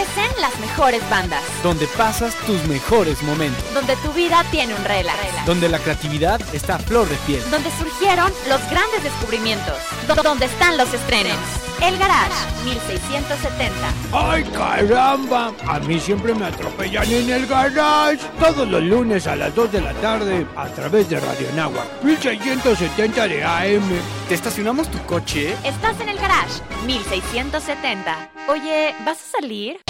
[0.00, 1.42] crecen las mejores bandas.
[1.62, 3.62] Donde pasas tus mejores momentos.
[3.74, 5.18] Donde tu vida tiene un relax.
[5.44, 7.42] Donde la creatividad está a flor de piel.
[7.50, 9.76] Donde surgieron los grandes descubrimientos.
[10.22, 11.36] Donde están los estrenos.
[11.82, 12.34] El Garage,
[12.64, 13.74] 1670.
[14.12, 15.52] ¡Ay, caramba!
[15.66, 18.18] A mí siempre me atropellan en el garage.
[18.38, 23.28] Todos los lunes a las 2 de la tarde a través de Radio Nagua, 1670
[23.28, 23.90] de AM.
[24.28, 25.56] ¿Te estacionamos tu coche?
[25.64, 28.30] Estás en el Garage, 1670.
[28.48, 29.80] Oye, ¿vas a salir?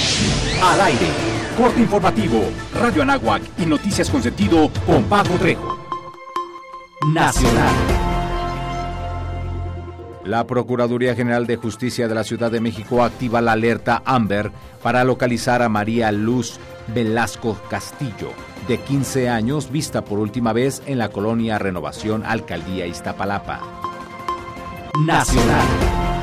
[0.62, 1.06] Al aire,
[1.56, 2.44] corte informativo,
[2.78, 5.78] Radio Anáhuac y noticias con sentido con Paco Trejo.
[7.14, 7.74] Nacional.
[10.22, 14.52] La Procuraduría General de Justicia de la Ciudad de México activa la alerta Amber
[14.82, 16.60] para localizar a María Luz
[16.94, 18.32] Velasco Castillo,
[18.68, 23.62] de 15 años, vista por última vez en la colonia Renovación Alcaldía Iztapalapa.
[25.06, 26.19] Nacional.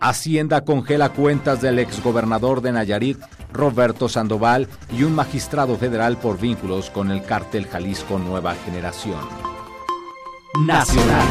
[0.00, 3.18] Hacienda congela cuentas del exgobernador de Nayarit,
[3.52, 9.20] Roberto Sandoval, y un magistrado federal por vínculos con el cártel Jalisco Nueva Generación.
[10.64, 11.26] Nacional.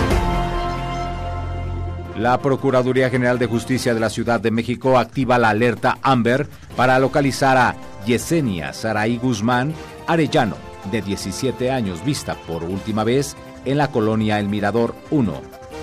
[2.18, 6.98] La Procuraduría General de Justicia de la Ciudad de México activa la alerta Amber para
[7.00, 9.74] localizar a Yesenia Saraí Guzmán
[10.08, 10.56] Arellano,
[10.92, 15.42] de 17 años, vista por última vez en la colonia El Mirador 1.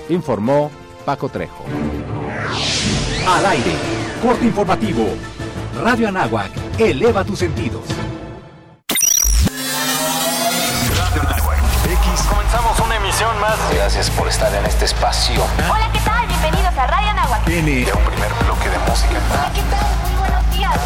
[0.08, 0.70] Informó
[1.04, 1.64] Paco Trejo.
[3.26, 3.72] Al aire,
[4.22, 5.06] corte informativo.
[5.82, 7.82] Radio Anáhuac, eleva tus sentidos.
[10.96, 12.22] Radio Anáhuac, X.
[12.28, 13.56] Comenzamos una emisión más.
[13.74, 15.42] Gracias por estar en este espacio.
[15.70, 16.26] Hola, ¿qué tal?
[16.26, 17.44] Bienvenidos a Radio Nahuatl.
[17.46, 19.20] Tiene un primer bloque de música.
[19.32, 20.13] Hola, ¿qué tal?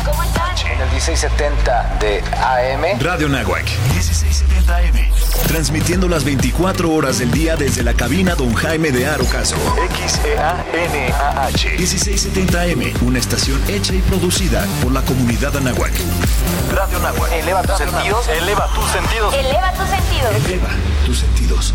[0.05, 0.57] ¿Cómo están?
[0.67, 3.01] En el 1670 de AM.
[3.01, 5.09] Radio Nahuac, 1670 AM.
[5.47, 9.57] Transmitiendo las 24 horas del día desde la cabina Don Jaime de Arocaso.
[10.07, 11.79] XEANAH.
[11.79, 12.93] 1670 AM.
[13.07, 15.93] Una estación hecha y producida por la comunidad Anáhuac.
[16.75, 17.33] Radio Nahuac.
[17.33, 18.29] Eleva tus sentidos.
[18.29, 19.35] Eleva tus sentidos.
[19.35, 20.35] Eleva tus sentidos.
[20.47, 20.69] Eleva
[21.07, 21.75] tus sentidos.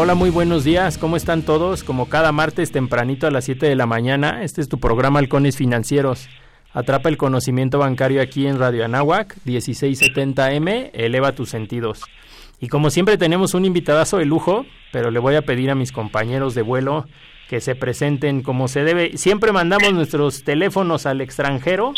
[0.00, 0.96] Hola, muy buenos días.
[0.96, 1.82] ¿Cómo están todos?
[1.82, 5.56] Como cada martes tempranito a las 7 de la mañana, este es tu programa Halcones
[5.56, 6.28] Financieros.
[6.72, 12.04] Atrapa el conocimiento bancario aquí en Radio Anáhuac, 1670M, eleva tus sentidos.
[12.60, 15.90] Y como siempre tenemos un invitadazo de lujo, pero le voy a pedir a mis
[15.90, 17.06] compañeros de vuelo
[17.48, 19.16] que se presenten como se debe.
[19.16, 21.92] Siempre mandamos nuestros teléfonos al extranjero,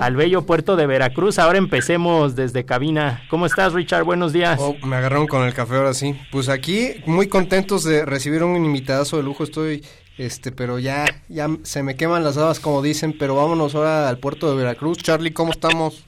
[0.00, 1.38] al bello puerto de Veracruz.
[1.38, 3.22] Ahora empecemos desde cabina.
[3.30, 4.04] ¿Cómo estás, Richard?
[4.04, 4.58] Buenos días.
[4.60, 6.18] Oh, me agarraron con el café ahora sí.
[6.30, 9.44] Pues aquí muy contentos de recibir un invitadazo de lujo.
[9.44, 9.84] Estoy
[10.18, 14.18] este, pero ya ya se me queman las habas como dicen, pero vámonos ahora al
[14.18, 14.98] puerto de Veracruz.
[14.98, 16.04] Charlie, ¿cómo estamos?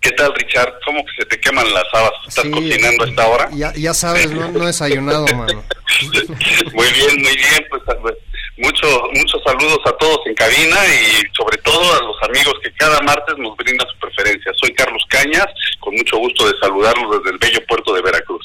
[0.00, 0.72] ¿Qué tal, Richard?
[0.84, 2.12] ¿Cómo que se te queman las habas?
[2.28, 3.48] ¿Estás Sí, cocinando a esta hora?
[3.54, 5.64] Ya, ya sabes, no, no he desayunado, mano.
[6.74, 7.64] Muy bien, muy bien.
[7.70, 7.82] Pues
[8.58, 13.00] muchos muchos saludos a todos en cabina y sobre todo a los amigos que cada
[13.02, 14.52] martes nos brindan su preferencia.
[14.60, 15.46] Soy Carlos Cañas,
[15.80, 18.44] con mucho gusto de saludarlos desde el bello puerto de Veracruz.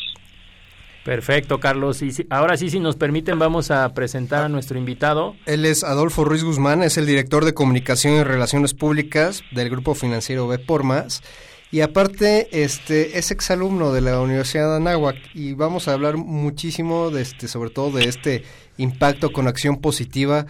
[1.03, 2.01] Perfecto, Carlos.
[2.01, 5.35] Y si- ahora sí, si nos permiten, vamos a presentar a nuestro invitado.
[5.45, 9.95] Él es Adolfo Ruiz Guzmán, es el director de Comunicación y Relaciones Públicas del Grupo
[9.95, 11.23] Financiero B por Más.
[11.71, 17.11] Y aparte, este, es exalumno de la Universidad de Anáhuac y vamos a hablar muchísimo
[17.11, 18.43] de este, sobre todo de este
[18.77, 20.47] impacto con acción positiva.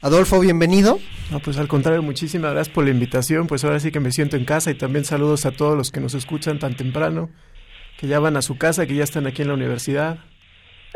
[0.00, 0.98] Adolfo, bienvenido.
[1.30, 3.46] No, pues al contrario, muchísimas gracias por la invitación.
[3.46, 6.00] Pues ahora sí que me siento en casa y también saludos a todos los que
[6.00, 7.28] nos escuchan tan temprano,
[7.98, 10.18] que ya van a su casa, que ya están aquí en la universidad.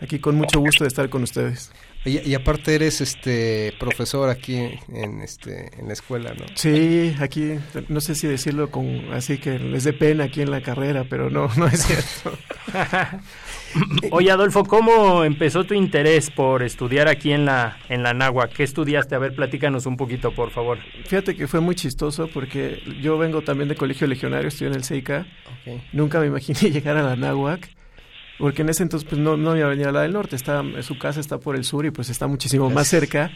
[0.01, 1.73] Aquí con mucho gusto de estar con ustedes.
[2.05, 4.57] Y, y aparte eres este profesor aquí
[4.93, 6.47] en este en la escuela, ¿no?
[6.55, 7.55] Sí, aquí
[7.89, 11.31] no sé si decirlo con así que les dé pena aquí en la carrera, pero
[11.31, 12.37] no, no es cierto.
[14.11, 18.49] Oye, Adolfo, ¿cómo empezó tu interés por estudiar aquí en la en la Nagua?
[18.49, 19.15] ¿Qué estudiaste?
[19.15, 20.79] A ver, platícanos un poquito, por favor.
[21.07, 24.85] Fíjate que fue muy chistoso porque yo vengo también de colegio legionario, estudié en el
[24.85, 25.27] CEICA.
[25.93, 27.71] Nunca me imaginé llegar a la Náhuac,
[28.43, 30.65] porque en ese entonces pues no, no iba a venir a la del norte, está,
[30.83, 33.31] su casa está por el sur y pues está muchísimo más cerca.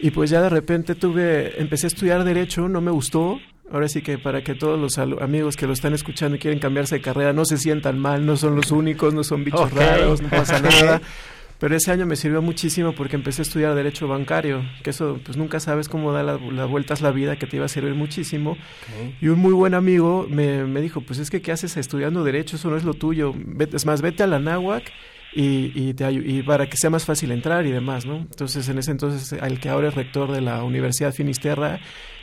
[0.00, 3.38] Y pues ya de repente tuve, empecé a estudiar Derecho, no me gustó.
[3.70, 6.96] Ahora sí que para que todos los amigos que lo están escuchando y quieren cambiarse
[6.96, 10.28] de carrera no se sientan mal, no son los únicos, no son bichos raros, no
[10.28, 11.00] pasa nada.
[11.62, 15.36] Pero ese año me sirvió muchísimo porque empecé a estudiar Derecho Bancario, que eso pues
[15.36, 18.56] nunca sabes cómo da las la vueltas la vida, que te iba a servir muchísimo.
[19.20, 22.56] Y un muy buen amigo me, me, dijo, pues es que ¿qué haces estudiando Derecho?
[22.56, 23.32] Eso no es lo tuyo.
[23.36, 24.90] Vete, es más, vete a la náhuac
[25.34, 28.16] y, y, te, y para que sea más fácil entrar y demás, ¿no?
[28.16, 31.78] Entonces, en ese entonces, el que ahora es rector de la Universidad Finisterra,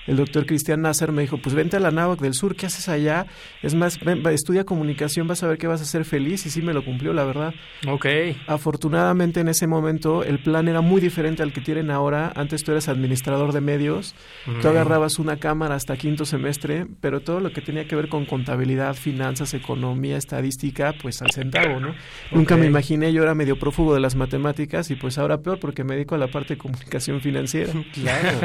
[0.09, 2.89] el doctor Cristian Nasser me dijo, pues vente a la Náhuac del Sur, ¿qué haces
[2.89, 3.27] allá?
[3.61, 6.63] Es más, ven, estudia comunicación, vas a ver que vas a ser feliz y sí
[6.63, 7.53] me lo cumplió, la verdad.
[7.87, 8.07] Ok.
[8.47, 12.33] Afortunadamente en ese momento el plan era muy diferente al que tienen ahora.
[12.35, 14.15] Antes tú eras administrador de medios,
[14.63, 18.25] tú agarrabas una cámara hasta quinto semestre, pero todo lo que tenía que ver con
[18.25, 21.93] contabilidad, finanzas, economía, estadística, pues al centavo, ¿no?
[22.31, 25.83] Nunca me imaginé, yo era medio prófugo de las matemáticas y pues ahora peor porque
[25.83, 27.73] me dedico a la parte de comunicación financiera.
[27.99, 28.39] Claro.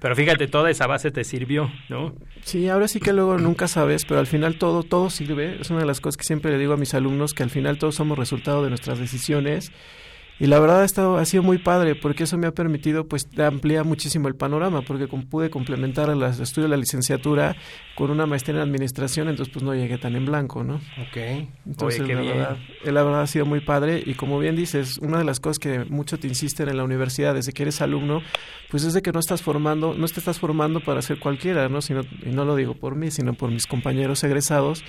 [0.00, 2.16] pero fíjate, toda esa base te sirvió, ¿no?
[2.42, 5.60] Sí, ahora sí que luego nunca sabes, pero al final todo, todo sirve.
[5.60, 7.78] Es una de las cosas que siempre le digo a mis alumnos, que al final
[7.78, 9.70] todos somos resultado de nuestras decisiones.
[10.40, 13.28] Y la verdad ha, estado, ha sido muy padre porque eso me ha permitido pues
[13.38, 17.56] ampliar muchísimo el panorama porque pude complementar el estudio de la licenciatura
[17.96, 20.76] con una maestría en administración, entonces pues no llegué tan en blanco, ¿no?
[20.76, 21.16] Ok.
[21.66, 22.36] Entonces Oye, la, bien.
[22.36, 25.40] verdad, eh, la verdad ha sido muy padre y como bien dices, una de las
[25.40, 28.22] cosas que mucho te insisten en la universidad desde que eres alumno,
[28.70, 31.82] pues es de que no estás formando, no te estás formando para ser cualquiera, ¿no?
[31.82, 34.84] Sino, y no lo digo por mí, sino por mis compañeros egresados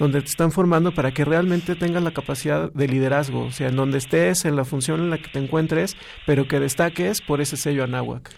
[0.00, 3.76] donde te están formando para que realmente tengas la capacidad de liderazgo, o sea, en
[3.76, 5.94] donde estés, en la función en la que te encuentres,
[6.26, 8.34] pero que destaques por ese sello Anáhuac.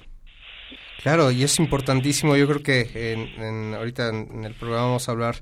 [1.05, 5.37] Claro, y es importantísimo, yo creo que en, ahorita en el programa vamos a hablar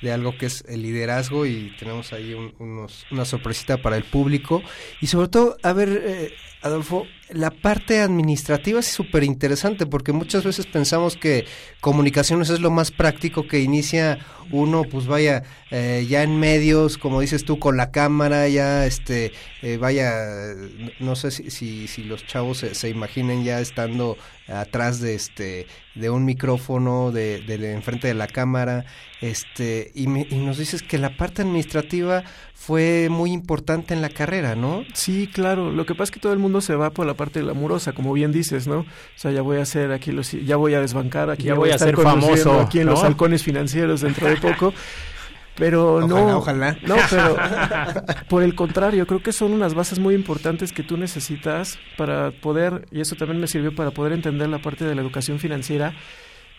[0.00, 4.04] de algo que es el liderazgo y tenemos ahí un, unos, una sorpresita para el
[4.04, 4.62] público
[5.00, 10.44] y sobre todo, a ver, eh, Adolfo, la parte administrativa es súper interesante porque muchas
[10.44, 11.46] veces pensamos que
[11.80, 14.18] comunicaciones es lo más práctico que inicia
[14.50, 19.32] uno, pues vaya, eh, ya en medios, como dices tú, con la cámara, ya este,
[19.62, 20.54] eh, vaya,
[21.00, 24.16] no sé si, si, si los chavos se, se, imaginen ya estando
[24.46, 28.84] atrás de este, de un micrófono, de, de enfrente de la cámara,
[29.20, 34.08] este, y, me, y nos dices que la parte administrativa fue muy importante en la
[34.08, 34.84] carrera, ¿no?
[34.94, 35.70] Sí, claro.
[35.70, 38.12] Lo que pasa es que todo el mundo se va por la parte glamurosa, como
[38.12, 38.78] bien dices, ¿no?
[38.78, 38.86] O
[39.16, 41.70] sea, ya voy a hacer aquí los, ya voy a desbancar aquí, ya, ya voy
[41.70, 42.92] a estar ser famoso aquí en ¿no?
[42.92, 44.72] los halcones financieros dentro de poco.
[45.56, 46.78] Pero ojalá, no, ojalá.
[46.82, 47.36] no, pero
[48.28, 52.86] por el contrario, creo que son unas bases muy importantes que tú necesitas para poder,
[52.90, 55.94] y eso también me sirvió para poder entender la parte de la educación financiera,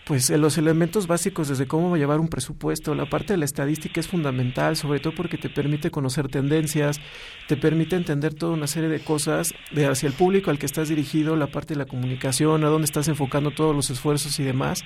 [0.06, 4.06] pues los elementos básicos desde cómo llevar un presupuesto, la parte de la estadística es
[4.06, 7.00] fundamental, sobre todo porque te permite conocer tendencias,
[7.48, 10.88] te permite entender toda una serie de cosas de hacia el público al que estás
[10.88, 14.84] dirigido, la parte de la comunicación, a dónde estás enfocando todos los esfuerzos y demás.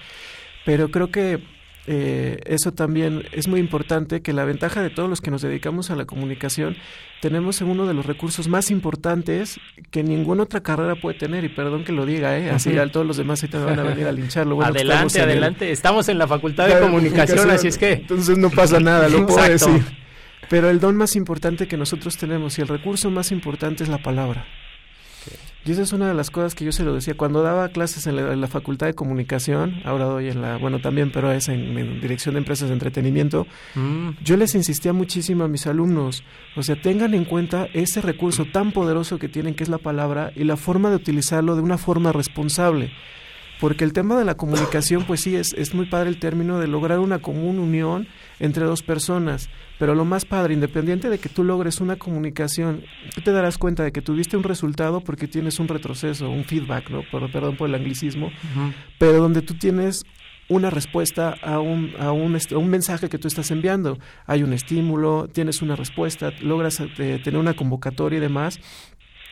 [0.65, 1.45] Pero creo que
[1.93, 5.91] eh, eso también es muy importante, que la ventaja de todos los que nos dedicamos
[5.91, 6.77] a la comunicación,
[7.21, 9.59] tenemos uno de los recursos más importantes
[9.91, 12.49] que ninguna otra carrera puede tener, y perdón que lo diga, ¿eh?
[12.51, 12.93] así -huh.
[12.93, 14.55] todos los demás ahorita van a venir a lincharlo.
[14.55, 15.73] Bueno, adelante, adelante, el...
[15.73, 17.93] estamos en la Facultad de, de comunicación, comunicación, así es que...
[17.95, 19.83] Entonces no pasa nada, lo puedo decir.
[20.49, 23.99] Pero el don más importante que nosotros tenemos y el recurso más importante es la
[23.99, 24.47] palabra.
[25.65, 27.15] Y esa es una de las cosas que yo se lo decía.
[27.15, 30.81] Cuando daba clases en la, en la, Facultad de Comunicación, ahora doy en la, bueno,
[30.81, 34.11] también, pero es en, en Dirección de Empresas de Entretenimiento, mm.
[34.25, 36.25] yo les insistía muchísimo a mis alumnos,
[36.57, 40.33] o sea, tengan en cuenta ese recurso tan poderoso que tienen, que es la palabra,
[40.35, 42.91] y la forma de utilizarlo de una forma responsable.
[43.61, 46.67] Porque el tema de la comunicación, pues sí, es, es muy padre el término de
[46.67, 48.09] lograr una común unión
[48.39, 49.51] entre dos personas.
[49.79, 52.83] Pero lo más padre, independiente de que tú logres una comunicación,
[53.15, 56.89] tú te darás cuenta de que tuviste un resultado porque tienes un retroceso, un feedback,
[56.91, 57.03] ¿no?
[57.11, 58.75] Por, perdón por el anglicismo, uh -huh.
[58.99, 60.05] pero donde tú tienes
[60.49, 63.99] una respuesta a un, a, un, a un mensaje que tú estás enviando.
[64.27, 68.59] Hay un estímulo, tienes una respuesta, logras eh, tener una convocatoria y demás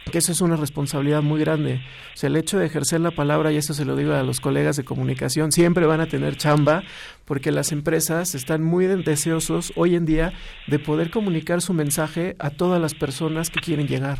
[0.09, 1.81] que eso es una responsabilidad muy grande.
[2.15, 4.41] O sea, el hecho de ejercer la palabra, y eso se lo digo a los
[4.41, 6.83] colegas de comunicación, siempre van a tener chamba,
[7.25, 10.33] porque las empresas están muy deseosos hoy en día
[10.67, 14.19] de poder comunicar su mensaje a todas las personas que quieren llegar.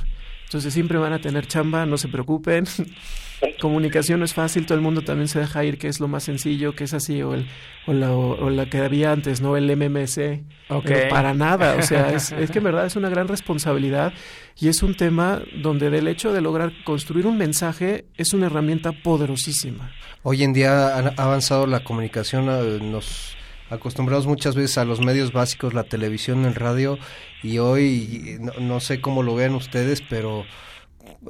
[0.49, 2.65] Entonces siempre van a tener chamba, no se preocupen.
[3.61, 6.25] Comunicación no es fácil, todo el mundo también se deja ir, que es lo más
[6.25, 7.47] sencillo, que es así, o, el,
[7.87, 9.59] o, la, o, o la que había antes, ¿no?
[9.59, 10.43] El MMC.
[10.71, 10.95] Okay.
[10.95, 14.15] Pero para nada, o sea, es, es que en verdad es una gran responsabilidad
[14.61, 18.93] y es un tema donde del hecho de lograr construir un mensaje es una herramienta
[18.93, 19.93] poderosísima.
[20.23, 23.37] Hoy en día ha avanzado la comunicación, eh, nos
[23.71, 26.99] acostumbrados muchas veces a los medios básicos, la televisión, el radio,
[27.43, 30.45] y hoy no, no sé cómo lo vean ustedes, pero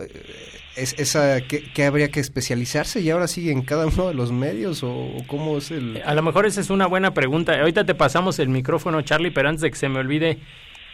[0.00, 0.24] eh,
[0.76, 4.32] es esa que, que, habría que especializarse y ahora sí en cada uno de los
[4.32, 7.84] medios o, o, cómo es el a lo mejor esa es una buena pregunta ahorita
[7.84, 10.38] te pasamos el micrófono Charlie pero antes de que se me olvide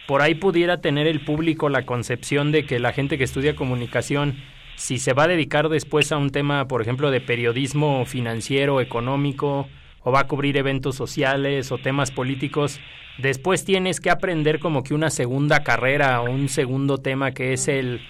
[0.07, 4.35] por ahí pudiera tener el público la concepción de que la gente que estudia comunicación,
[4.75, 9.67] si se va a dedicar después a un tema, por ejemplo, de periodismo financiero, económico,
[10.01, 12.79] o va a cubrir eventos sociales o temas políticos,
[13.17, 17.67] después tienes que aprender como que una segunda carrera o un segundo tema que es
[17.67, 18.01] el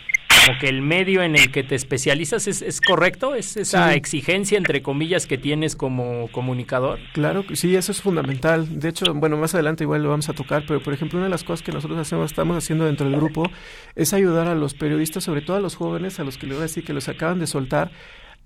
[0.45, 3.95] como que el medio en el que te especializas es, es correcto, es esa Sí.
[3.97, 6.99] exigencia entre comillas que tienes como comunicador.
[7.13, 8.79] Claro, que sí, eso es fundamental.
[8.79, 11.31] De hecho, bueno, más adelante igual lo vamos a tocar, pero por ejemplo, una de
[11.31, 13.49] las cosas que nosotros hacemos, estamos haciendo dentro del grupo
[13.95, 16.61] es ayudar a los periodistas, sobre todo a los jóvenes, a los que les voy
[16.61, 17.91] a decir que los acaban de soltar,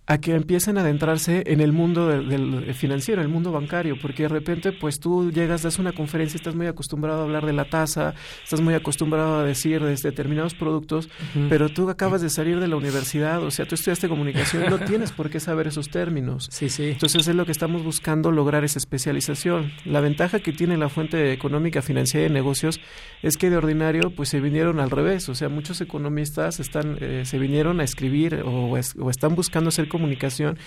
[0.10, 4.24] a que empiecen a adentrarse en el mundo del, del financiero, el mundo bancario, porque
[4.24, 7.66] de repente pues tú llegas, das una conferencia, estás muy acostumbrado a hablar de la
[7.66, 11.10] tasa, estás muy acostumbrado a decir de determinados productos,
[11.48, 15.12] pero tú acabas de salir de la universidad, o sea, tú estudiaste comunicación, no tienes
[15.12, 16.48] por qué saber esos términos.
[16.50, 16.90] Sí, sí.
[16.90, 19.72] Entonces es lo que estamos buscando lograr esa especialización.
[19.86, 22.82] La ventaja que tiene la fuente económica, financiera y de negocios
[23.22, 27.26] es que de ordinario pues se vinieron al revés, o sea, muchos economistas están eh,
[27.26, 30.58] se vinieron a escribir o, o están buscando hacer comunicación,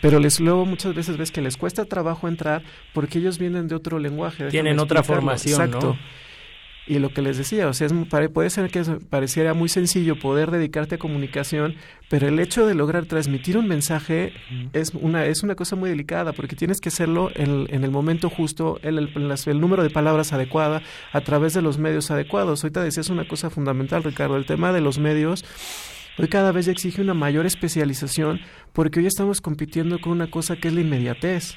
[0.00, 3.74] pero les luego muchas veces ves que les cuesta trabajo entrar porque ellos vienen de
[3.74, 4.48] otro lenguaje.
[4.48, 5.78] Tienen otra formación, ¿no?
[5.78, 5.98] Exacto.
[6.88, 7.92] Y lo que les decía, o sea, es,
[8.32, 8.80] puede ser que
[9.10, 11.74] pareciera muy sencillo poder dedicarte a comunicación,
[12.08, 14.32] pero el hecho de lograr transmitir un mensaje
[14.72, 18.30] es una es una cosa muy delicada porque tienes que hacerlo en, en el momento
[18.30, 20.80] justo, el, el, el número de palabras adecuada,
[21.12, 22.62] a través de los medios adecuados.
[22.62, 25.44] Ahorita decías una cosa fundamental, Ricardo, el tema de los medios.
[26.18, 28.40] Hoy cada vez exige una mayor especialización
[28.72, 31.54] porque hoy estamos compitiendo con una cosa que es la inmediatez.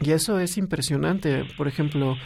[0.00, 1.44] Y eso es impresionante.
[1.56, 2.16] Por ejemplo,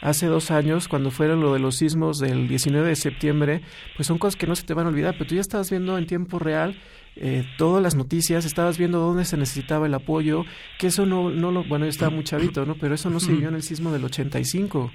[0.00, 3.62] hace dos años, cuando fueron lo de los sismos del 19 de septiembre,
[3.96, 5.96] pues son cosas que no se te van a olvidar, pero tú ya estabas viendo
[5.96, 6.76] en tiempo real
[7.16, 10.44] eh, todas las noticias, estabas viendo dónde se necesitaba el apoyo,
[10.78, 12.74] que eso no, no lo, bueno, yo estaba muy chavito, ¿no?
[12.74, 14.90] Pero eso no se vio en el sismo del 85.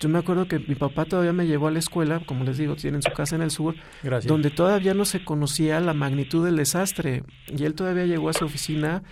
[0.00, 2.76] Yo me acuerdo que mi papá todavía me llevó a la escuela, como les digo,
[2.76, 4.28] tienen su casa en el sur, Gracias.
[4.28, 7.24] donde todavía no se conocía la magnitud del desastre.
[7.48, 9.02] Y él todavía llegó a su oficina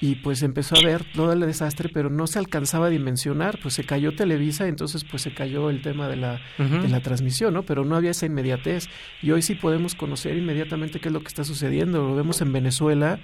[0.00, 3.72] y pues empezó a ver todo el desastre, pero no se alcanzaba a dimensionar, pues
[3.72, 7.62] se cayó Televisa, entonces pues se cayó el tema de la, de la transmisión, ¿no?
[7.62, 8.88] Pero no había esa inmediatez.
[9.22, 12.06] Y hoy sí podemos conocer inmediatamente qué es lo que está sucediendo.
[12.06, 13.18] Lo vemos en Venezuela,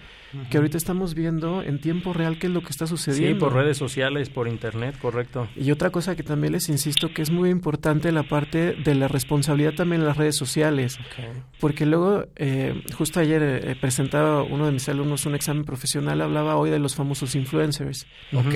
[0.49, 3.35] que ahorita estamos viendo en tiempo real qué es lo que está sucediendo.
[3.35, 5.49] Sí, por redes sociales, por internet, correcto.
[5.57, 9.09] Y otra cosa que también les insisto que es muy importante la parte de la
[9.09, 10.99] responsabilidad también en las redes sociales.
[11.59, 16.57] Porque luego, eh, justo ayer eh, presentaba uno de mis alumnos un examen profesional, hablaba
[16.57, 18.07] hoy de los famosos influencers.
[18.33, 18.55] Ok,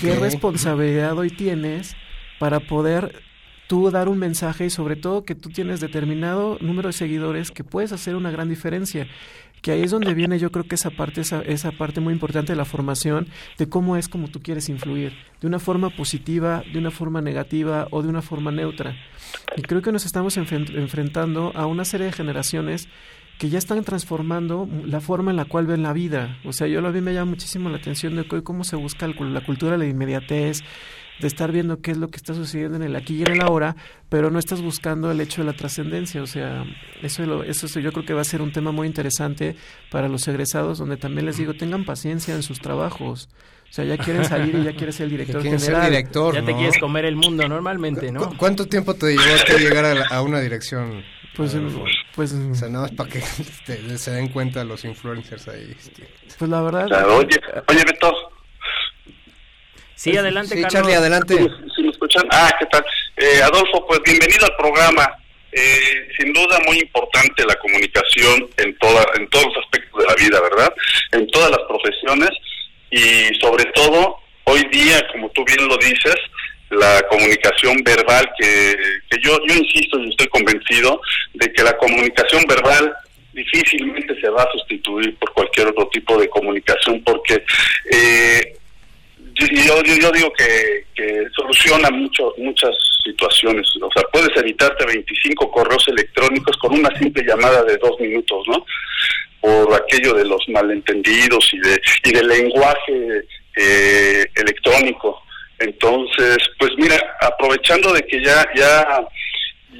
[0.00, 1.96] ¿Qué responsabilidad hoy tienes
[2.38, 3.22] para poder
[3.66, 7.64] tú dar un mensaje y sobre todo que tú tienes determinado número de seguidores que
[7.64, 9.06] puedes hacer una gran diferencia?
[9.62, 12.52] Que ahí es donde viene yo creo que esa parte, esa, esa parte muy importante
[12.52, 13.26] de la formación,
[13.58, 17.88] de cómo es como tú quieres influir, de una forma positiva, de una forma negativa
[17.90, 18.96] o de una forma neutra.
[19.56, 22.88] Y creo que nos estamos enfren- enfrentando a una serie de generaciones
[23.38, 26.38] que ya están transformando la forma en la cual ven la vida.
[26.44, 29.40] O sea, yo lo vi me llama muchísimo la atención de cómo se busca la
[29.42, 30.62] cultura de la inmediatez,
[31.20, 33.40] de estar viendo qué es lo que está sucediendo en el aquí y en el
[33.40, 33.74] ahora,
[34.08, 36.22] pero no estás buscando el hecho de la trascendencia.
[36.22, 36.64] O sea,
[37.02, 39.56] eso, lo- eso yo creo que va a ser un tema muy interesante
[39.90, 43.28] para los egresados, donde también les digo, tengan paciencia en sus trabajos.
[43.68, 45.90] O sea, ya quieren salir y ya quieres ser el director quieren ser general.
[45.90, 48.20] director, ya te quieres comer el mundo normalmente, ¿no?
[48.28, 51.02] ¿Cu- ¿Cuánto tiempo te llevó a ti llegar a, la- a una dirección?
[51.36, 51.54] Pues,
[52.16, 53.20] pues, o sea, nada más para que
[53.98, 55.72] se den cuenta los influencers ahí.
[55.78, 56.08] este.
[56.38, 56.86] Pues la verdad...
[57.10, 58.12] Oye, oye, Beto.
[59.98, 60.72] Sí, adelante, Sí, Carlos.
[60.72, 61.34] Charlie, adelante.
[61.74, 62.22] ¿Sí me escuchan?
[62.30, 62.84] Ah, ¿qué tal?
[63.16, 65.10] Eh, Adolfo, pues bienvenido al programa.
[65.50, 70.14] Eh, sin duda muy importante la comunicación en toda, en todos los aspectos de la
[70.14, 70.72] vida, ¿verdad?
[71.10, 72.30] En todas las profesiones
[72.92, 76.14] y sobre todo hoy día, como tú bien lo dices,
[76.70, 78.76] la comunicación verbal que,
[79.10, 81.00] que yo yo insisto y estoy convencido
[81.34, 82.94] de que la comunicación verbal
[83.32, 87.42] difícilmente se va a sustituir por cualquier otro tipo de comunicación porque
[87.90, 88.57] eh,
[89.46, 93.66] yo, yo, yo digo que, que soluciona mucho, muchas situaciones.
[93.80, 98.64] O sea, puedes evitarte 25 correos electrónicos con una simple llamada de dos minutos, ¿no?
[99.40, 103.24] Por aquello de los malentendidos y, de, y del lenguaje
[103.56, 105.22] eh, electrónico.
[105.58, 109.04] Entonces, pues mira, aprovechando de que ya, ya,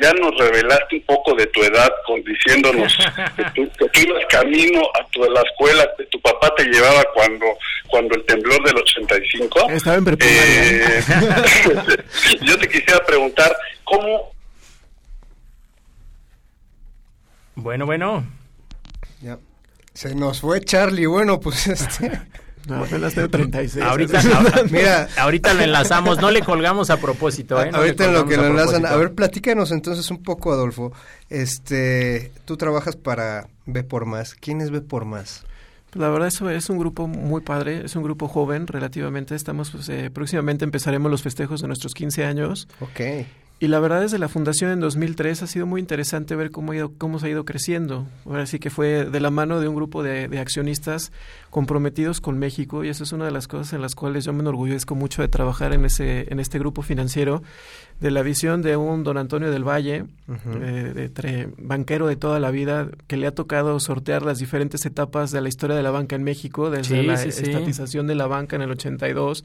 [0.00, 2.97] ya nos revelaste un poco de tu edad, con, diciéndonos
[3.37, 6.64] que tú, que tú ibas camino a, tu, a la escuela, que tu papá te
[6.64, 7.47] llevaba cuando,
[7.88, 9.71] cuando el temblor del 85.
[9.71, 10.19] Estaba en.
[10.21, 11.02] Eh,
[12.43, 14.33] yo te quisiera preguntar, ¿cómo
[17.61, 18.25] Bueno, bueno.
[19.21, 19.37] Ya.
[19.93, 21.07] Se nos fue Charlie.
[21.07, 22.12] Bueno, pues este.
[22.68, 23.84] No, apenas tengo 36.
[23.84, 24.20] Ahorita,
[24.70, 27.62] mira, ahorita lo enlazamos, no le colgamos a propósito.
[27.62, 27.70] ¿eh?
[27.72, 30.92] ahorita en lo que lo enlazan, a ver, platícanos entonces un poco, Adolfo.
[31.30, 34.34] Este, tú trabajas para Ve por Más.
[34.34, 35.44] ¿Quién es Ve por Más?
[35.94, 39.34] La verdad eso es un grupo muy padre, es un grupo joven relativamente.
[39.34, 42.68] Estamos pues, eh, próximamente empezaremos los festejos de nuestros 15 años.
[42.80, 43.00] Ok.
[43.61, 46.77] Y la verdad desde la fundación en 2003 ha sido muy interesante ver cómo, ha
[46.77, 48.07] ido, cómo se ha ido creciendo.
[48.25, 51.11] Ahora sí que fue de la mano de un grupo de, de, accionistas
[51.50, 54.41] comprometidos con México y eso es una de las cosas en las cuales yo me
[54.41, 57.43] enorgullezco mucho de trabajar en, ese, en este grupo financiero,
[57.99, 60.62] de la visión de un don Antonio del Valle, uh -huh.
[60.62, 65.33] eh, de, banquero de toda la vida, que le ha tocado sortear las diferentes etapas
[65.33, 67.43] de la historia de la banca en México, desde sí, la sí, sí.
[67.43, 69.45] estatización de la banca en el 82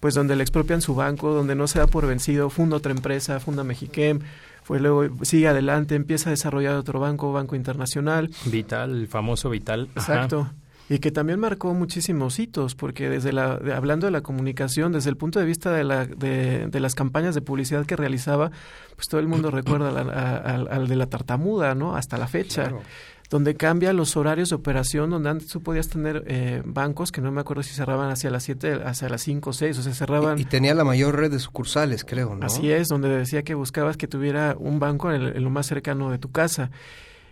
[0.00, 3.40] pues donde le expropian su banco, donde no se da por vencido, funda otra empresa,
[3.40, 4.20] funda Mexiquem,
[4.62, 8.30] fue luego sigue adelante, empieza a desarrollar otro banco, Banco Internacional.
[8.46, 9.88] Vital, el famoso Vital.
[9.96, 10.50] Exacto.
[10.90, 15.10] Y que también marcó muchísimos hitos, porque desde la, de, hablando de la comunicación, desde
[15.10, 18.50] el punto de vista de, la, de, de, las campañas de publicidad que realizaba,
[18.94, 21.94] pues todo el mundo recuerda al, al de la tartamuda, ¿no?
[21.94, 22.68] Hasta la fecha.
[22.68, 22.82] Claro
[23.30, 27.30] donde cambia los horarios de operación, donde antes tú podías tener eh, bancos que no
[27.30, 30.38] me acuerdo si cerraban hacia las 7, hacia las 5 o 6, o sea, cerraban...
[30.38, 32.46] Y, y, tenía la mayor red de sucursales, creo, ¿no?
[32.46, 35.66] Así es, donde decía que buscabas que tuviera un banco en, el, en lo más
[35.66, 36.70] cercano de tu casa.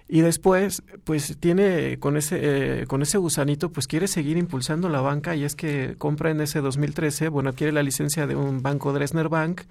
[0.08, 2.38] Y después, pues tiene con ese
[2.82, 6.40] eh, con ese gusanito, pues quiere seguir impulsando la banca y es que compra en
[6.40, 9.62] ese 2013, bueno, adquiere la licencia de un banco Dresner Bank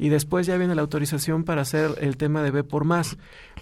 [0.00, 3.16] y después ya viene la autorización para hacer el tema de B por más.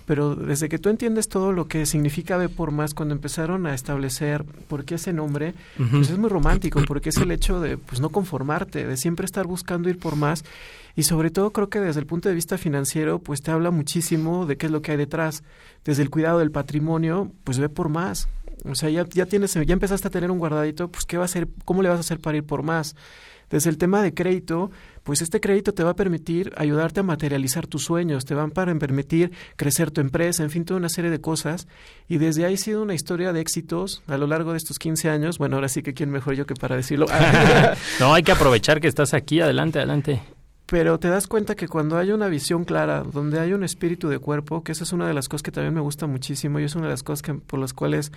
[0.08, 3.74] Pero desde que tú entiendes todo lo que significa B por más, cuando empezaron a
[3.74, 5.90] establecer por qué ese nombre, uh -huh.
[5.90, 9.46] pues es muy romántico, porque es el hecho de pues no conformarte, de siempre estar
[9.46, 10.44] buscando ir por más.
[10.96, 14.46] Y sobre todo creo que desde el punto de vista financiero, pues te habla muchísimo
[14.46, 15.42] de qué es lo que hay detrás.
[15.84, 18.28] Desde el cuidado del patrimonio, pues ve por más.
[18.64, 21.26] O sea, ya, ya tienes, ya empezaste a tener un guardadito, pues qué va a
[21.26, 22.96] hacer, cómo le vas a hacer para ir por más.
[23.50, 24.70] Desde el tema de crédito,
[25.02, 28.74] pues este crédito te va a permitir ayudarte a materializar tus sueños, te van para
[28.74, 31.66] permitir crecer tu empresa, en fin, toda una serie de cosas.
[32.08, 35.08] Y desde ahí ha sido una historia de éxitos a lo largo de estos 15
[35.08, 35.38] años.
[35.38, 37.06] Bueno, ahora sí que quién mejor yo que para decirlo.
[38.00, 40.20] no, hay que aprovechar que estás aquí, adelante, adelante.
[40.66, 44.18] Pero te das cuenta que cuando hay una visión clara, donde hay un espíritu de
[44.18, 46.74] cuerpo, que esa es una de las cosas que también me gusta muchísimo y es
[46.74, 48.12] una de las cosas que, por las cuales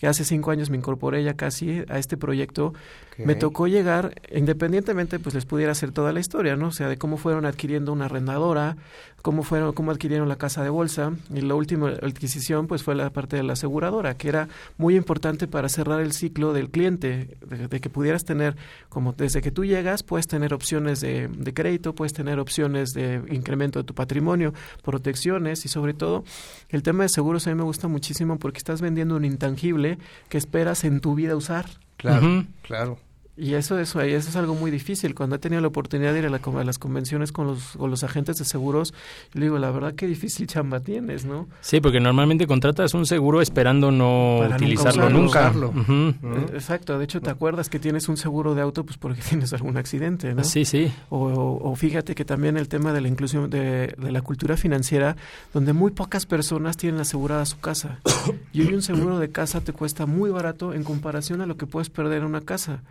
[0.00, 2.72] que hace cinco años me incorporé ya casi a este proyecto,
[3.12, 3.26] okay.
[3.26, 6.68] me tocó llegar, independientemente, pues les pudiera hacer toda la historia, ¿no?
[6.68, 8.78] O sea, de cómo fueron adquiriendo una arrendadora,
[9.20, 13.10] cómo fueron, cómo adquirieron la casa de bolsa, y la última adquisición, pues fue la
[13.10, 17.68] parte de la aseguradora, que era muy importante para cerrar el ciclo del cliente, de,
[17.68, 18.56] de que pudieras tener,
[18.88, 23.22] como desde que tú llegas, puedes tener opciones de, de crédito, puedes tener opciones de
[23.28, 26.24] incremento de tu patrimonio, protecciones, y sobre todo,
[26.70, 29.89] el tema de seguros a mí me gusta muchísimo porque estás vendiendo un intangible
[30.28, 31.66] que esperas en tu vida usar.
[31.96, 32.46] Claro, uh -huh.
[32.62, 32.98] claro.
[33.40, 35.14] Y eso, eso, eso es algo muy difícil.
[35.14, 37.90] Cuando he tenido la oportunidad de ir a, la, a las convenciones con los, con
[37.90, 38.92] los agentes de seguros,
[39.32, 41.48] yo le digo, la verdad, qué difícil chamba tienes, ¿no?
[41.62, 45.50] Sí, porque normalmente contratas un seguro esperando no Para utilizarlo nunca.
[45.52, 45.68] nunca.
[45.68, 46.14] Uh -huh.
[46.20, 46.36] ¿no?
[46.52, 46.98] Exacto.
[46.98, 50.34] De hecho, te acuerdas que tienes un seguro de auto pues porque tienes algún accidente,
[50.34, 50.44] ¿no?
[50.44, 50.92] Sí, sí.
[51.08, 54.58] O, o, o fíjate que también el tema de la inclusión de, de, la cultura
[54.58, 55.16] financiera,
[55.54, 58.00] donde muy pocas personas tienen asegurada su casa.
[58.52, 61.64] y hoy un seguro de casa te cuesta muy barato en comparación a lo que
[61.64, 62.82] puedes perder en una casa.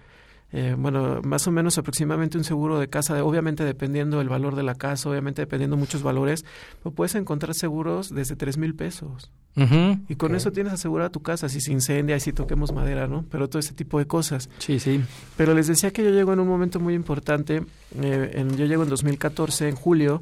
[0.52, 4.64] Eh, bueno, más o menos aproximadamente un seguro de casa, obviamente dependiendo del valor de
[4.64, 6.44] la casa, obviamente dependiendo muchos valores,
[6.82, 9.32] pero puedes encontrar seguros desde tres mil pesos.
[9.56, 10.00] Uh -huh.
[10.08, 10.38] Y con okay.
[10.38, 13.26] eso tienes asegurada tu casa, si se incendia, y si toquemos madera, ¿no?
[13.30, 14.50] Pero todo ese tipo de cosas.
[14.60, 15.02] Sí, sí.
[15.38, 17.64] Pero les decía que yo llego en un momento muy importante,
[18.02, 20.22] eh, en, yo llego en 2014, en julio,